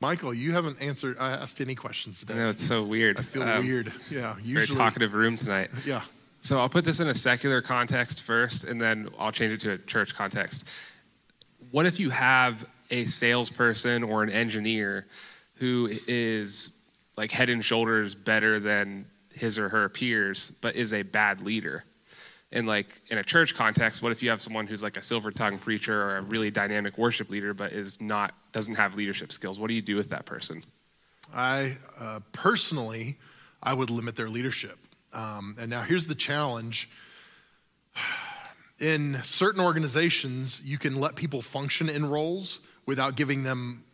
[0.01, 1.17] Michael, you haven't answered.
[1.19, 2.35] I asked any questions today.
[2.35, 3.19] I know it's so weird.
[3.19, 3.91] I feel um, weird.
[4.11, 4.67] Yeah, usually.
[4.67, 5.71] Very talkative room tonight.
[5.87, 6.03] Yeah.
[6.43, 9.73] So I'll put this in a secular context first, and then I'll change it to
[9.73, 10.69] a church context.
[11.71, 15.07] What if you have a salesperson or an engineer
[15.55, 16.77] who is
[17.17, 21.85] like head and shoulders better than his or her peers, but is a bad leader?
[22.53, 25.31] In like in a church context what if you have someone who's like a silver
[25.31, 29.59] tongue preacher or a really dynamic worship leader but is not doesn't have leadership skills?
[29.59, 30.63] What do you do with that person?
[31.35, 33.19] I uh, personally
[33.63, 34.79] i would limit their leadership.
[35.13, 36.89] Um, and now here's the challenge.
[38.81, 43.85] In certain organizations you can let people function in roles without giving them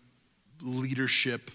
[0.62, 1.50] leadership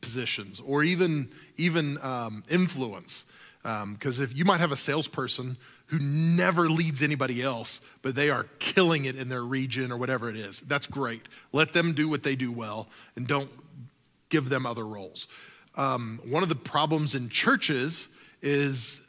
[0.00, 3.24] positions or even even um, influence.
[3.62, 5.56] Because um, if you might have a salesperson
[5.86, 10.30] who never leads anybody else, but they are killing it in their region or whatever
[10.30, 10.60] it is.
[10.60, 11.22] That's great.
[11.52, 13.50] Let them do what they do well and don't
[14.28, 15.28] give them other roles.
[15.74, 18.08] Um, one of the problems in churches
[18.40, 19.00] is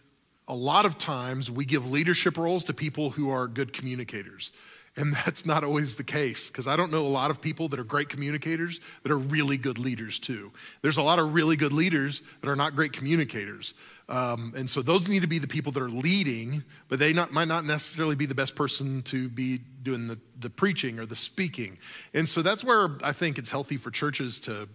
[0.48, 4.52] a lot of times we give leadership roles to people who are good communicators.
[4.96, 7.80] And that's not always the case because I don't know a lot of people that
[7.80, 10.52] are great communicators that are really good leaders too.
[10.82, 13.74] There's a lot of really good leaders that are not great communicators.
[14.10, 17.32] Um, and so those need to be the people that are leading, but they not,
[17.32, 21.16] might not necessarily be the best person to be doing the, the preaching or the
[21.16, 21.78] speaking.
[22.14, 24.68] And so that's where I think it's healthy for churches to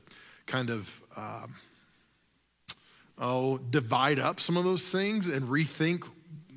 [0.46, 1.54] kind of, um,
[3.18, 6.08] oh, divide up some of those things and rethink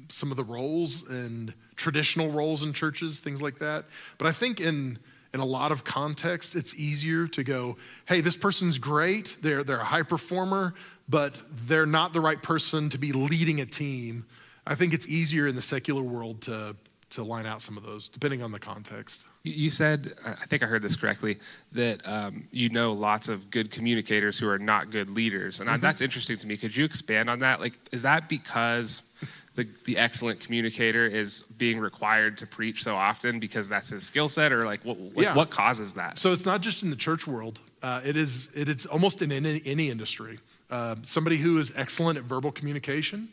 [0.10, 3.86] some of the roles and traditional roles in churches, things like that.
[4.18, 5.00] But I think in
[5.34, 9.80] in a lot of contexts, it's easier to go, hey, this person's great, they're, they're
[9.80, 10.74] a high performer,
[11.12, 11.36] but
[11.68, 14.26] they're not the right person to be leading a team.
[14.66, 16.76] I think it's easier in the secular world to,
[17.12, 19.22] to line out some of those, depending on the context.
[19.44, 21.38] You said, I think I heard this correctly,
[21.74, 25.60] that um, you know lots of good communicators who are not good leaders.
[25.60, 25.82] And mm-hmm.
[25.82, 26.56] that's interesting to me.
[26.58, 27.60] Could you expand on that?
[27.60, 29.12] Like, is that because
[29.56, 34.30] the, the excellent communicator is being required to preach so often because that's his skill
[34.30, 35.36] set or like what, yeah.
[35.36, 38.70] what causes that so it's not just in the church world uh, it is it
[38.70, 40.40] is almost in any, any industry
[40.72, 43.30] uh, somebody who is excellent at verbal communication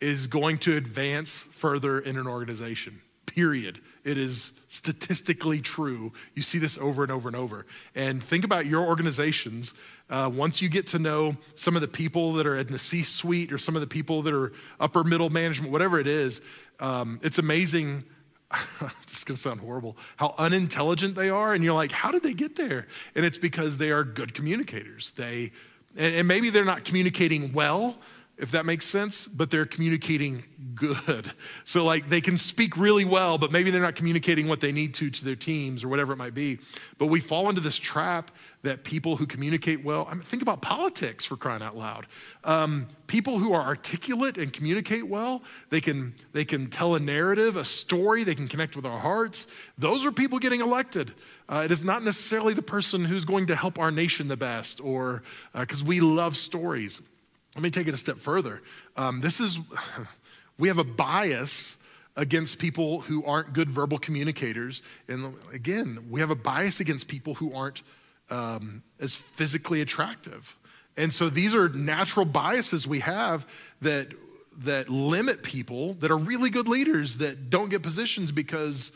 [0.00, 6.58] is going to advance further in an organization period it is statistically true you see
[6.58, 9.74] this over and over and over and think about your organizations
[10.08, 13.02] uh, once you get to know some of the people that are in the C
[13.02, 16.40] suite or some of the people that are upper middle management, whatever it is,
[16.78, 18.04] um, it's amazing.
[18.80, 21.52] this is going to sound horrible, how unintelligent they are.
[21.52, 22.86] And you're like, how did they get there?
[23.16, 25.10] And it's because they are good communicators.
[25.12, 25.50] They,
[25.98, 27.96] and, maybe they're not communicating well,
[28.38, 30.44] if that makes sense, but they're communicating
[30.74, 31.32] good.
[31.64, 34.94] So, like, they can speak really well, but maybe they're not communicating what they need
[34.94, 36.60] to to their teams or whatever it might be.
[36.96, 38.30] But we fall into this trap
[38.66, 42.06] that people who communicate well, I mean, think about politics for crying out loud.
[42.44, 47.56] Um, people who are articulate and communicate well, they can, they can tell a narrative,
[47.56, 49.46] a story, they can connect with our hearts.
[49.78, 51.12] Those are people getting elected.
[51.48, 54.80] Uh, it is not necessarily the person who's going to help our nation the best
[54.80, 55.22] or
[55.54, 57.00] because uh, we love stories.
[57.54, 58.62] Let me take it a step further.
[58.96, 59.58] Um, this is,
[60.58, 61.76] we have a bias
[62.16, 64.82] against people who aren't good verbal communicators.
[65.06, 67.82] And again, we have a bias against people who aren't
[68.30, 70.56] um, as physically attractive.
[70.96, 73.46] And so these are natural biases we have
[73.82, 74.08] that,
[74.58, 78.92] that limit people that are really good leaders that don't get positions because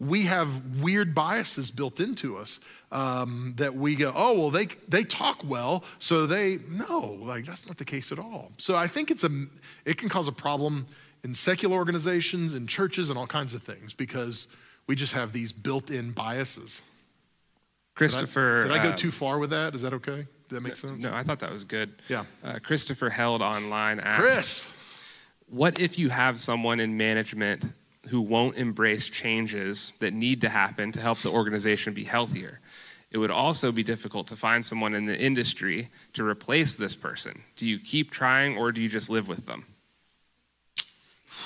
[0.00, 2.58] we have weird biases built into us
[2.90, 7.66] um, that we go, oh, well, they, they talk well, so they, no, like that's
[7.66, 8.50] not the case at all.
[8.58, 9.30] So I think it's a,
[9.84, 10.86] it can cause a problem
[11.22, 14.48] in secular organizations, in churches, and all kinds of things because
[14.86, 16.10] we just have these built in
[17.98, 18.14] biases.
[18.16, 18.62] Did I- Christopher.
[18.64, 19.74] Did I, go um, too far with that?
[19.74, 20.26] Is that okay?
[20.48, 21.02] Did that make no- sense?
[21.02, 21.94] No, I thought that was good.
[22.08, 22.24] Yeah.
[22.44, 24.70] Uh, Christopher held online asked, Chris.
[25.48, 27.66] What if you have someone in management
[28.08, 32.60] who won't embrace changes that need to happen to help the organization be healthier?
[33.10, 37.42] It would also be difficult to find someone in the industry to replace this person.
[37.56, 39.66] Do you keep trying or do you just live with them?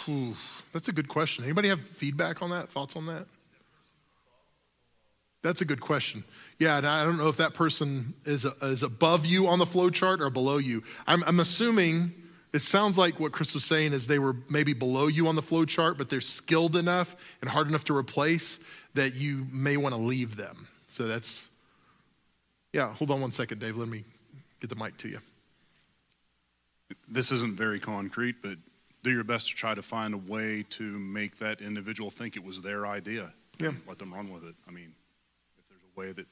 [0.08, 0.36] Ooh,
[0.72, 1.42] that's a good question.
[1.42, 2.68] Anybody have feedback on that?
[2.68, 3.26] Thoughts on that?
[5.46, 6.24] That's a good question.
[6.58, 9.90] Yeah, and I don't know if that person is, is above you on the flow
[9.90, 10.82] chart or below you.
[11.06, 12.12] I'm, I'm assuming
[12.52, 15.42] it sounds like what Chris was saying is they were maybe below you on the
[15.42, 18.58] flow chart, but they're skilled enough and hard enough to replace
[18.94, 20.66] that you may want to leave them.
[20.88, 21.48] So that's,
[22.72, 23.76] yeah, hold on one second, Dave.
[23.76, 24.02] Let me
[24.60, 25.20] get the mic to you.
[27.06, 28.58] this isn't very concrete, but
[29.04, 32.42] do your best to try to find a way to make that individual think it
[32.42, 33.32] was their idea.
[33.60, 33.70] Yeah.
[33.86, 34.56] Let them run with it.
[34.66, 35.05] I mean, if there's a
[35.96, 36.26] way that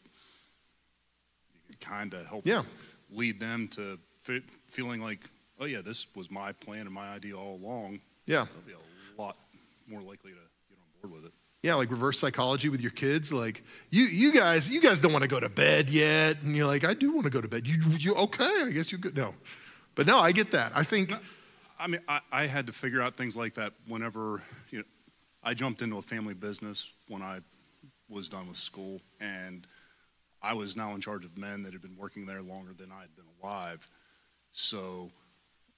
[1.54, 2.62] you can kind of help Yeah.
[3.10, 7.36] lead them to fe- feeling like, oh yeah, this was my plan and my idea
[7.36, 8.46] all along, Yeah.
[8.52, 9.36] they'll be a lot
[9.86, 10.36] more likely to
[10.70, 11.32] get on board with it.
[11.62, 13.32] Yeah, like reverse psychology with your kids.
[13.32, 16.66] Like you, you guys, you guys don't want to go to bed yet, and you're
[16.66, 17.66] like, I do want to go to bed.
[17.66, 18.62] You, you okay?
[18.64, 19.16] I guess you could.
[19.16, 19.34] No,
[19.94, 20.72] but no, I get that.
[20.74, 21.14] I think,
[21.80, 24.84] I mean, I, I had to figure out things like that whenever, you know,
[25.42, 27.40] I jumped into a family business when I
[28.08, 29.66] was done with school, and
[30.42, 33.00] I was now in charge of men that had been working there longer than I
[33.00, 33.88] had been alive.
[34.52, 35.10] So,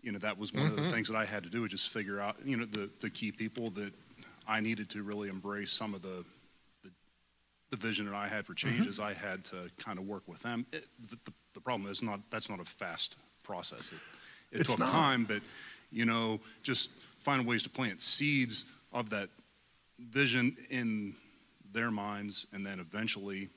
[0.03, 0.91] you know, that was one of the mm-hmm.
[0.91, 3.31] things that I had to do was just figure out, you know, the, the key
[3.31, 3.93] people that
[4.47, 6.25] I needed to really embrace some of the,
[6.83, 6.91] the,
[7.71, 8.71] the vision that I had for mm-hmm.
[8.71, 8.99] changes.
[8.99, 10.67] I had to kind of work with them.
[10.73, 13.93] It, the, the, the problem is not, that's not a fast process.
[14.51, 14.91] It, it took not.
[14.91, 15.43] time, but,
[15.93, 19.29] you know, just find ways to plant seeds of that
[19.99, 21.15] vision in
[21.77, 23.49] their minds, and then eventually,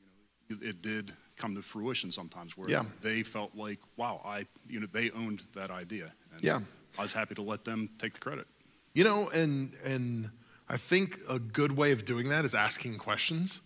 [0.00, 2.84] you know, it, it did come to fruition sometimes where Yeah.
[3.02, 6.12] they felt like, wow, I, you know, they owned that idea.
[6.34, 6.60] And Yeah.
[6.98, 8.46] I was happy to let them take the credit.
[8.94, 10.30] you know, and and
[10.68, 13.60] I think a good way of doing that is asking questions.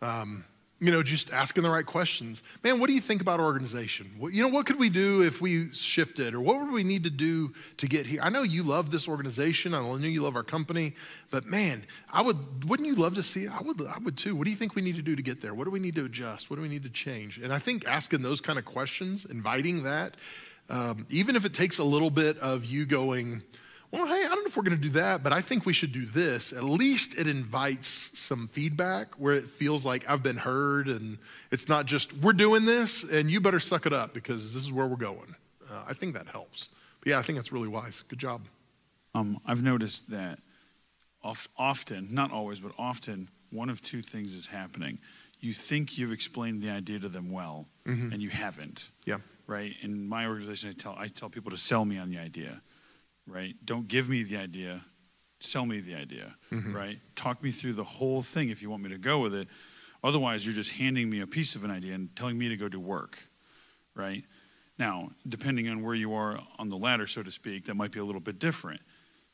[0.00, 0.44] Um,
[0.80, 2.42] you know, just asking the right questions.
[2.62, 4.12] Man, what do you think about organization?
[4.16, 7.02] What, you know, what could we do if we shifted, or what would we need
[7.04, 8.20] to do to get here?
[8.22, 9.74] I know you love this organization.
[9.74, 10.94] I know you love our company,
[11.30, 12.68] but man, I would.
[12.68, 13.48] Wouldn't you love to see?
[13.48, 13.80] I would.
[13.82, 14.36] I would too.
[14.36, 15.52] What do you think we need to do to get there?
[15.52, 16.48] What do we need to adjust?
[16.48, 17.38] What do we need to change?
[17.38, 20.16] And I think asking those kind of questions, inviting that,
[20.70, 23.42] um, even if it takes a little bit of you going
[23.90, 25.72] well, hey, I don't know if we're going to do that, but I think we
[25.72, 26.52] should do this.
[26.52, 31.18] At least it invites some feedback where it feels like I've been heard and
[31.50, 34.72] it's not just, we're doing this and you better suck it up because this is
[34.72, 35.34] where we're going.
[35.70, 36.68] Uh, I think that helps.
[37.00, 38.02] But yeah, I think that's really wise.
[38.08, 38.42] Good job.
[39.14, 40.38] Um, I've noticed that
[41.22, 44.98] oft, often, not always, but often, one of two things is happening.
[45.40, 48.90] You think you've explained the idea to them well, and you haven't.
[49.06, 49.18] Yeah.
[49.46, 49.74] Right.
[49.80, 52.60] In my organization, I tell I tell people to sell me on the idea.
[53.28, 53.54] Right.
[53.64, 54.82] Don't give me the idea.
[55.40, 56.34] Sell me the idea.
[56.50, 56.98] Right.
[57.14, 59.48] Talk me through the whole thing if you want me to go with it.
[60.02, 62.68] Otherwise, you're just handing me a piece of an idea and telling me to go
[62.68, 63.18] do work.
[63.94, 64.24] Right.
[64.78, 67.98] Now, depending on where you are on the ladder, so to speak, that might be
[67.98, 68.80] a little bit different.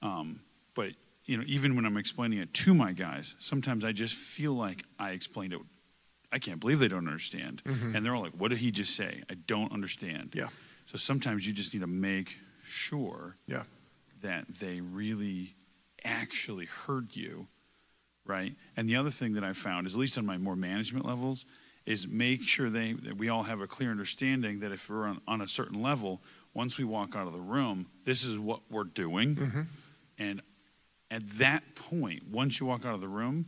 [0.02, 0.40] Um,
[0.74, 0.92] but
[1.26, 4.82] you know, even when I'm explaining it to my guys, sometimes I just feel like
[4.98, 5.60] I explained it.
[6.32, 9.22] I can't believe they don't understand, and they're all like, "What did he just say?
[9.30, 10.48] I don't understand." Yeah.
[10.84, 13.62] So sometimes you just need to make sure Yeah.
[14.24, 15.54] That they really
[16.04, 17.46] actually heard you,
[18.24, 18.52] right?
[18.76, 21.44] And the other thing that I found is, at least on my more management levels,
[21.86, 25.20] is make sure they that we all have a clear understanding that if we're on,
[25.28, 26.22] on a certain level,
[26.54, 29.62] once we walk out of the room, this is what we're doing, mm-hmm.
[30.18, 30.40] and
[31.10, 33.46] at that point, once you walk out of the room,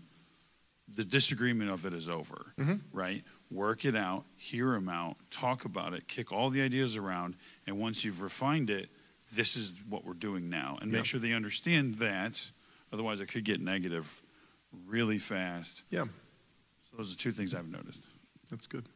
[0.95, 2.75] the disagreement of it is over, mm-hmm.
[2.93, 3.25] right?
[3.51, 7.35] Work it out, hear them out, talk about it, kick all the ideas around,
[7.67, 8.89] and once you've refined it,
[9.33, 10.79] this is what we're doing now.
[10.81, 10.99] And Yeah.
[10.99, 12.51] make sure they understand that,
[12.93, 14.23] otherwise, it could get negative
[14.87, 15.83] really fast.
[15.91, 16.05] Yeah.
[16.83, 18.07] So, those are two things I've noticed.
[18.51, 18.89] That's good.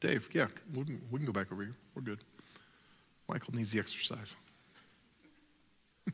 [0.00, 1.76] Dave, yeah, we can, we can go back over here.
[1.94, 2.20] We're good.
[3.28, 4.34] Michael needs the exercise.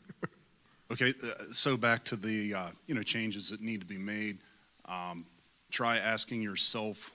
[0.90, 4.38] Okay, uh, so back to the uh, you know changes that need to be made.
[4.86, 5.26] Um,
[5.70, 7.14] try asking yourself,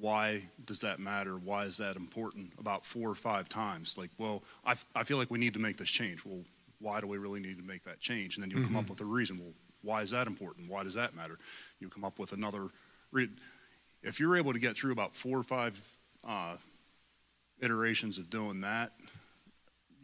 [0.00, 1.36] why does that matter?
[1.36, 2.52] Why is that important?
[2.58, 3.96] About four or five times.
[3.98, 6.24] Like, well, I, f- I feel like we need to make this change.
[6.24, 6.44] Well,
[6.80, 8.36] why do we really need to make that change?
[8.36, 9.38] And then you'll come up with a reason.
[9.38, 10.70] Well, why is that important?
[10.70, 11.38] Why does that matter?
[11.80, 12.68] You come up with another.
[13.10, 13.28] Re-
[14.02, 15.80] if you're able to get through about four or five
[16.26, 16.56] uh,
[17.60, 18.92] iterations of doing that,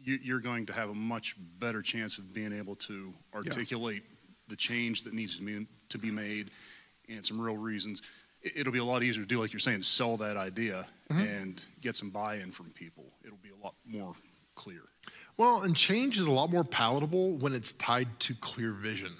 [0.03, 4.03] you, you're going to have a much better chance of being able to articulate
[4.47, 6.51] the change that needs to be, to be made
[7.09, 8.01] and some real reasons.
[8.45, 11.63] It- It'll be a lot easier to do, like you're saying, sell that idea and
[11.81, 13.03] get some buy-in from people.
[13.23, 14.13] It'll be a lot more
[14.55, 14.81] clear.
[15.37, 19.13] Well, and change is a lot more palatable when it's tied to clear vision.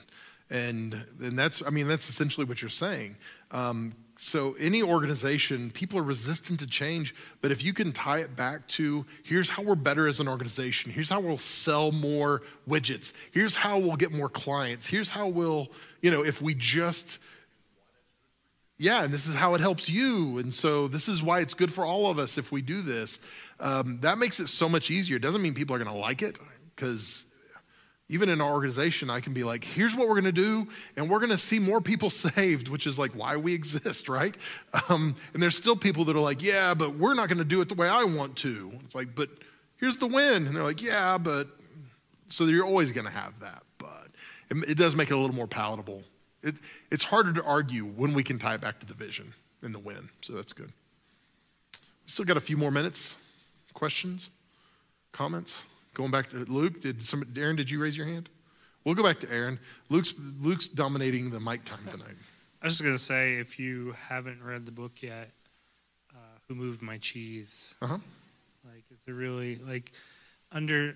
[0.50, 3.18] And, and that's, I mean, that's essentially what you're saying.
[3.52, 8.34] Um, so, any organization, people are resistant to change, but if you can tie it
[8.36, 13.12] back to here's how we're better as an organization, here's how we'll sell more widgets,
[13.32, 15.68] here's how we'll get more clients, here's how we'll,
[16.02, 17.20] you know, if we just
[18.78, 20.38] yeah, and this is how it helps you.
[20.38, 23.20] And so this is why it's good for all of us if we do this.
[23.60, 25.18] Um, that makes it so much easier.
[25.18, 26.38] It doesn't mean people are going to like it
[26.76, 27.24] because
[28.10, 31.10] even in our organization, I can be like, here's what we're going to do, and
[31.10, 34.36] we're going to see more people saved, which is like why we exist, right?
[34.90, 37.62] Um, and there's still people that are like, yeah, but we're not going to do
[37.62, 38.72] it the way I want to.
[38.84, 39.30] It's like, but
[39.78, 40.48] here's the win.
[40.48, 41.48] And they're like, yeah, but
[42.28, 43.64] so you're always going to have that.
[43.78, 44.08] But
[44.50, 46.04] it, it does make it a little more palatable.
[46.46, 46.56] It,
[46.92, 49.80] it's harder to argue when we can tie it back to the vision and the
[49.80, 50.10] win.
[50.22, 50.72] So that's good.
[52.06, 53.18] Still got a few more minutes.
[53.74, 54.30] Questions?
[55.12, 55.64] Comments?
[55.96, 58.30] Going back to Luke, did some, Aaron, did you raise your hand?
[58.84, 59.60] We'll go back to Aaron.
[59.90, 62.16] Luke's, Luke's dominating the mic time tonight.
[62.62, 65.30] I was just gonna say, if you haven't read the book yet,
[66.12, 66.18] uh,
[66.48, 68.00] "Who Moved My Cheese?" Uh-huh.
[68.64, 69.92] Like, is there really like
[70.52, 70.96] under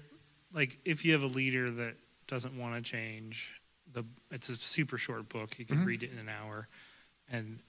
[0.51, 1.95] like if you have a leader that
[2.25, 3.58] doesn't want to change,
[3.91, 5.57] the it's a super short book.
[5.59, 6.67] You can read it in an hour,
[7.31, 7.59] and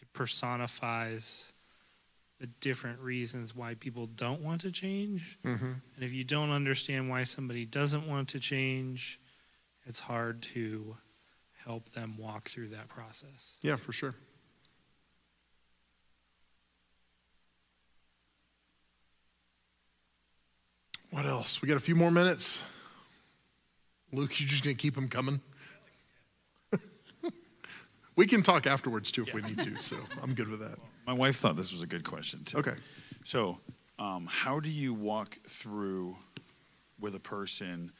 [0.00, 1.52] it personifies
[2.40, 5.38] the different reasons why people don't want to change.
[5.44, 5.64] Mm-hmm.
[5.64, 9.18] And if you don't understand why somebody doesn't want to change,
[9.86, 10.96] it's hard to
[11.64, 13.58] help them walk through that process.
[13.62, 14.14] Yeah, for sure.
[21.10, 21.62] What else?
[21.62, 22.62] We got a few more minutes.
[24.12, 25.40] Luke, you're just gonna keep them coming?
[28.16, 30.78] we can talk afterwards too if we need to, so I'm good with that.
[31.06, 32.58] My wife thought this was a good question too.
[32.58, 32.74] Okay.
[33.24, 33.58] So,
[33.98, 36.16] um, how do you walk through
[37.00, 37.92] with a person?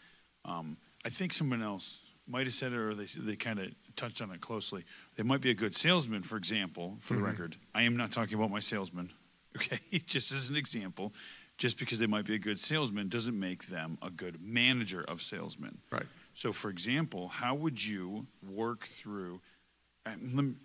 [0.45, 4.21] Um, I think someone else might have said it, or they they kind of touched
[4.23, 4.85] on it closely.
[5.17, 6.97] They might be a good salesman, for example.
[7.01, 9.11] For the record, I am not talking about my salesman.
[9.57, 11.15] Okay, just as an example,
[11.59, 15.23] just because they might be a good salesman doesn't make them a good manager of
[15.23, 15.79] salesmen.
[15.91, 16.07] Right.
[16.35, 19.41] So, for example, how would you work through
[20.05, 20.57] um,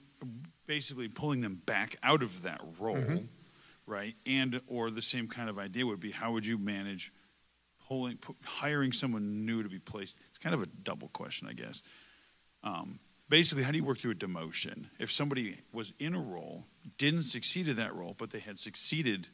[0.68, 3.24] basically pulling them back out of that role,
[3.86, 4.16] right?
[4.26, 7.12] And or the same kind of idea would be how would you manage
[7.88, 10.20] pulling, hiring someone new to be placed?
[10.30, 11.84] It's kind of a double question, I guess.
[12.64, 14.86] Um, basically, how do you work through a demotion?
[15.00, 16.66] If somebody was in a role,
[16.98, 19.28] didn't succeed in that role, but they had succeeded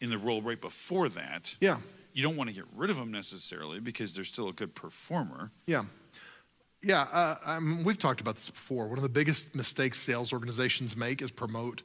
[0.00, 1.78] in the role right before that, Yeah.
[2.12, 5.50] you don't want to get rid of them necessarily because they're still a good performer.
[5.66, 5.84] Yeah.
[6.82, 8.86] Yeah, uh, um, we've talked about this before.
[8.88, 11.82] One of the biggest mistakes sales organizations make is promote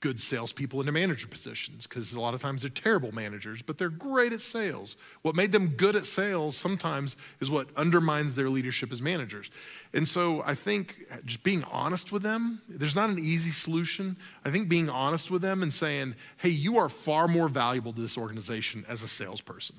[0.00, 3.88] good salespeople into manager positions because a lot of times they're terrible managers, but they're
[3.88, 4.96] great at sales.
[5.22, 9.50] What made them good at sales sometimes is what undermines their leadership as managers.
[9.92, 14.16] And so I think just being honest with them, there's not an easy solution.
[14.44, 18.00] I think being honest with them and saying, hey, you are far more valuable to
[18.00, 19.76] this organization as a salesperson.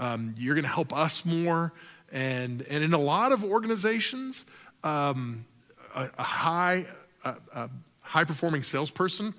[0.00, 1.72] Um, you're going to help us more.
[2.10, 4.44] And, and in a lot of organizations,
[4.82, 5.44] um,
[5.94, 6.86] a, a high,
[7.24, 9.32] a, a high performing salesperson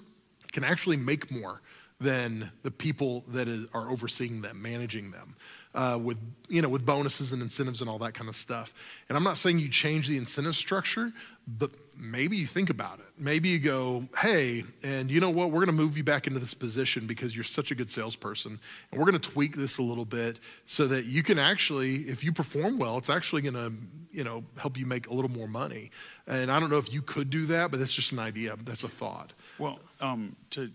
[0.52, 1.62] can actually make more
[2.02, 5.36] than the people that is, are overseeing them, managing them,
[5.74, 6.18] uh, with
[6.50, 8.74] you know with bonuses and incentives and all that kind of stuff.
[9.08, 11.14] And I'm not saying you change the incentive structure,
[11.48, 13.06] but maybe you think about it.
[13.18, 15.52] Maybe you go, hey, and you know what?
[15.52, 18.60] We're going to move you back into this position because you're such a good salesperson,
[18.92, 22.24] and we're going to tweak this a little bit so that you can actually, if
[22.24, 23.72] you perform well, it's actually going to
[24.12, 25.92] you know help you make a little more money.
[26.28, 28.58] And I don't know if you could do that, but that's just an idea.
[28.64, 29.34] That's a thought.
[29.60, 30.70] Well, um, to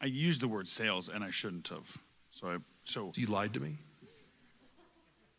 [0.00, 1.96] I used the word sales and I shouldn't have.
[2.30, 3.76] So I so You lied to me.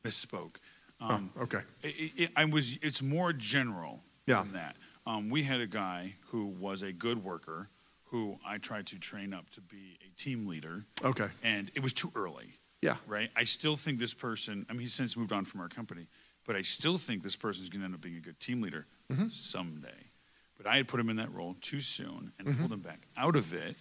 [0.03, 0.55] misspoke.
[1.01, 1.59] Um, oh, okay.
[1.83, 2.77] it, it, I was.
[2.81, 4.43] It's more general Yeah.
[4.43, 4.75] than that.
[5.05, 7.69] Um, we had a guy who was a good worker
[8.05, 11.27] who I tried to train up to be a team leader, Okay.
[11.43, 12.53] and it was too early.
[12.81, 12.95] Yeah.
[13.07, 13.29] Right.
[13.35, 14.65] I still think this person.
[14.69, 16.07] I mean, he's since moved on from our company,
[16.45, 18.85] but I still think this person's going to end up being a good team leader
[19.11, 19.27] Mm-hmm.
[19.29, 20.04] someday.
[20.57, 22.59] But I had put him in that role too soon and Mm-hmm.
[22.59, 23.75] pulled him back out of it,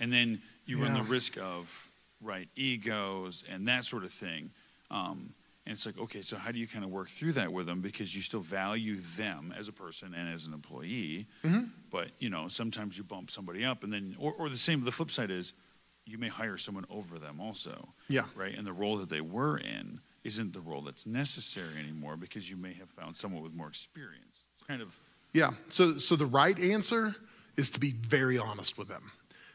[0.00, 1.88] and then you run the risk of
[2.22, 4.50] right egos and that sort of thing.
[4.90, 5.34] Um,
[5.66, 7.80] and it's like, okay, so how do you kind of work through that with them
[7.80, 11.64] because you still value them as a person and as an employee, Mm-hmm.
[11.90, 14.82] but you know sometimes you bump somebody up, and then or, or the same.
[14.82, 15.52] The flip side is
[16.06, 17.88] you may hire someone over them also.
[18.08, 18.24] Yeah.
[18.34, 18.56] Right.
[18.56, 22.56] And the role that they were in isn't the role that's necessary anymore because you
[22.58, 24.40] may have found someone with more experience.
[24.54, 24.98] It's kind of
[25.34, 25.50] Yeah.
[25.68, 27.14] So, so the right answer
[27.58, 29.10] is to be very honest with them.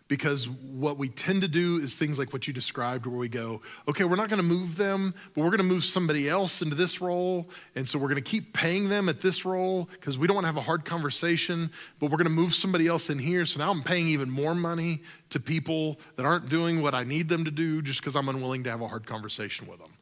[0.10, 3.62] Because what we tend to do is things like what you described, where we go,
[3.88, 6.74] okay, we're not going to move them, but we're going to move somebody else into
[6.74, 7.48] this role.
[7.76, 10.46] And so we're going to keep paying them at this role because we don't want
[10.46, 11.70] to have a hard conversation,
[12.00, 13.46] but we're going to move somebody else in here.
[13.46, 17.30] So now I'm paying even more money to people that aren't doing what I need
[17.30, 19.94] them to do just because I'm unwilling to have a hard conversation with them.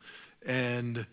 [0.45, 1.05] And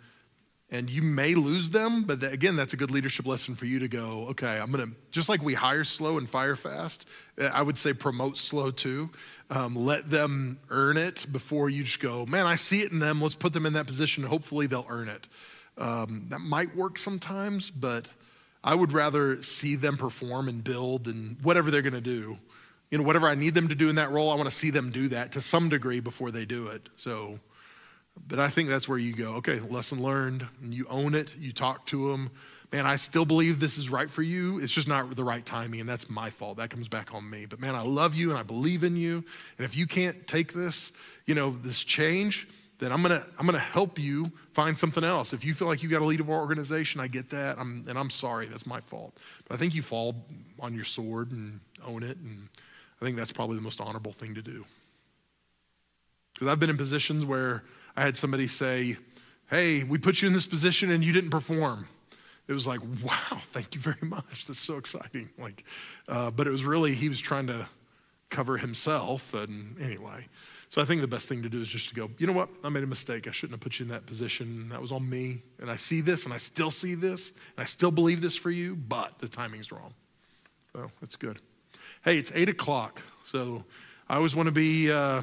[0.75, 3.87] and you may lose them but again that's a good leadership lesson for you to
[3.87, 7.07] go okay i'm gonna just like we hire slow and fire fast
[7.41, 9.09] uh, i would say promote slow too.
[9.51, 13.23] Um, let them earn it before you just go man i see it in them.
[13.23, 14.25] Let's put them in that position.
[14.25, 15.29] Hopefully they'll earn it.
[15.79, 18.09] Um, that might work sometimes but
[18.65, 22.37] i would rather see them perform and build and whatever they're gonna do.
[22.91, 24.71] You know whatever i need them to do in that role i want to see
[24.71, 26.89] them do that to some degree before they do it.
[26.97, 27.39] So
[28.27, 31.87] but I think that's where you go, okay, lesson learned, you own it, you talk
[31.87, 32.31] to them.
[32.73, 34.59] Man, I still believe this is right for you.
[34.59, 36.57] It's just not the right timing, and that's my fault.
[36.57, 37.47] That comes back on me.
[37.47, 39.25] But man, I love you and I believe in you.
[39.59, 40.91] And if you can't take this,
[41.27, 42.49] you know, this change,
[42.79, 45.33] then I'm gonna I'm gonna help you find something else.
[45.33, 47.59] If you feel like you got to lead of our organization, I get that.
[47.59, 49.17] I'm, and I'm sorry, that's my fault.
[49.47, 50.17] But I think you fall
[50.59, 52.49] on your sword and own it, and
[53.01, 54.65] I think that's probably the most honorable thing to do.
[56.33, 57.63] Because I've been in positions where
[57.97, 58.97] I had somebody say,
[59.51, 61.87] Hey, we put you in this position and you didn't perform.
[62.47, 64.47] It was like, wow, thank you very much.
[64.47, 65.31] That's so exciting.
[65.39, 65.65] Like,
[66.09, 67.67] uh, but it was really, he was trying to
[68.31, 69.33] cover himself.
[69.33, 70.27] And anyway,
[70.69, 72.49] so I think the best thing to do is just to go, you know what?
[72.63, 73.29] I made a mistake.
[73.29, 74.69] I shouldn't have put you in that position.
[74.71, 75.43] That was on me.
[75.61, 78.51] And I see this and I still see this and I still believe this for
[78.51, 79.95] you, but the timing's wrong.
[80.73, 81.41] So that's good.
[82.05, 83.01] Hey, it's eight o'clock.
[83.25, 83.65] So
[84.09, 84.91] I always want to be.
[84.91, 85.23] Uh,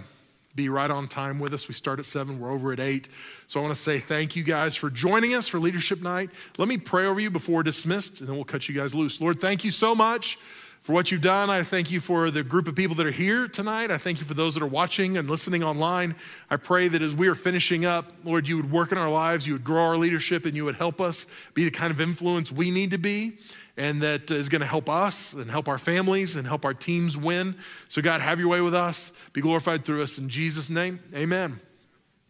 [0.56, 1.68] be right on time with us.
[1.68, 3.08] We start at seven, we're over at eight.
[3.48, 6.30] So I want to say thank you guys for joining us for Leadership Night.
[6.58, 9.22] Let me pray over you before dismissed, and then we'll cut you guys loose.
[9.22, 10.38] Lord, thank you so much
[10.82, 11.50] for what you've done.
[11.50, 13.92] I thank you for the group of people that are here tonight.
[13.92, 16.16] I thank you for those that are watching and listening online.
[16.50, 19.46] I pray that as we are finishing up, Lord, you would work in our lives,
[19.46, 22.52] you would grow our leadership, and you would help us be the kind of influence
[22.52, 23.38] we need to be
[23.78, 27.16] and that is going to help us and help our families and help our teams
[27.18, 27.56] win.
[27.90, 29.12] So, God, have your way with us.
[29.34, 30.18] Be glorified through us.
[30.18, 31.60] In Jesus' name, amen.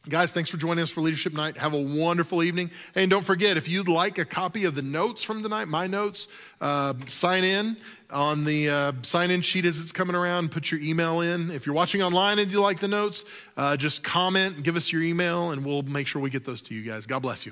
[0.10, 1.58] Guys, thanks for joining us for Leadership Night.
[1.58, 2.72] Have a wonderful evening.
[2.96, 6.28] And don't forget, if you'd like a copy of the notes from tonight, my notes,
[6.60, 7.78] uh, sign in
[8.10, 10.50] on the uh, sign in sheet as it's coming around.
[10.50, 11.52] Put your email in.
[11.52, 13.24] If you're watching online and you like the notes,
[13.56, 16.74] uh, just comment give us your email, and we'll make sure we get those to
[16.74, 17.06] you guys.
[17.06, 17.52] God bless you.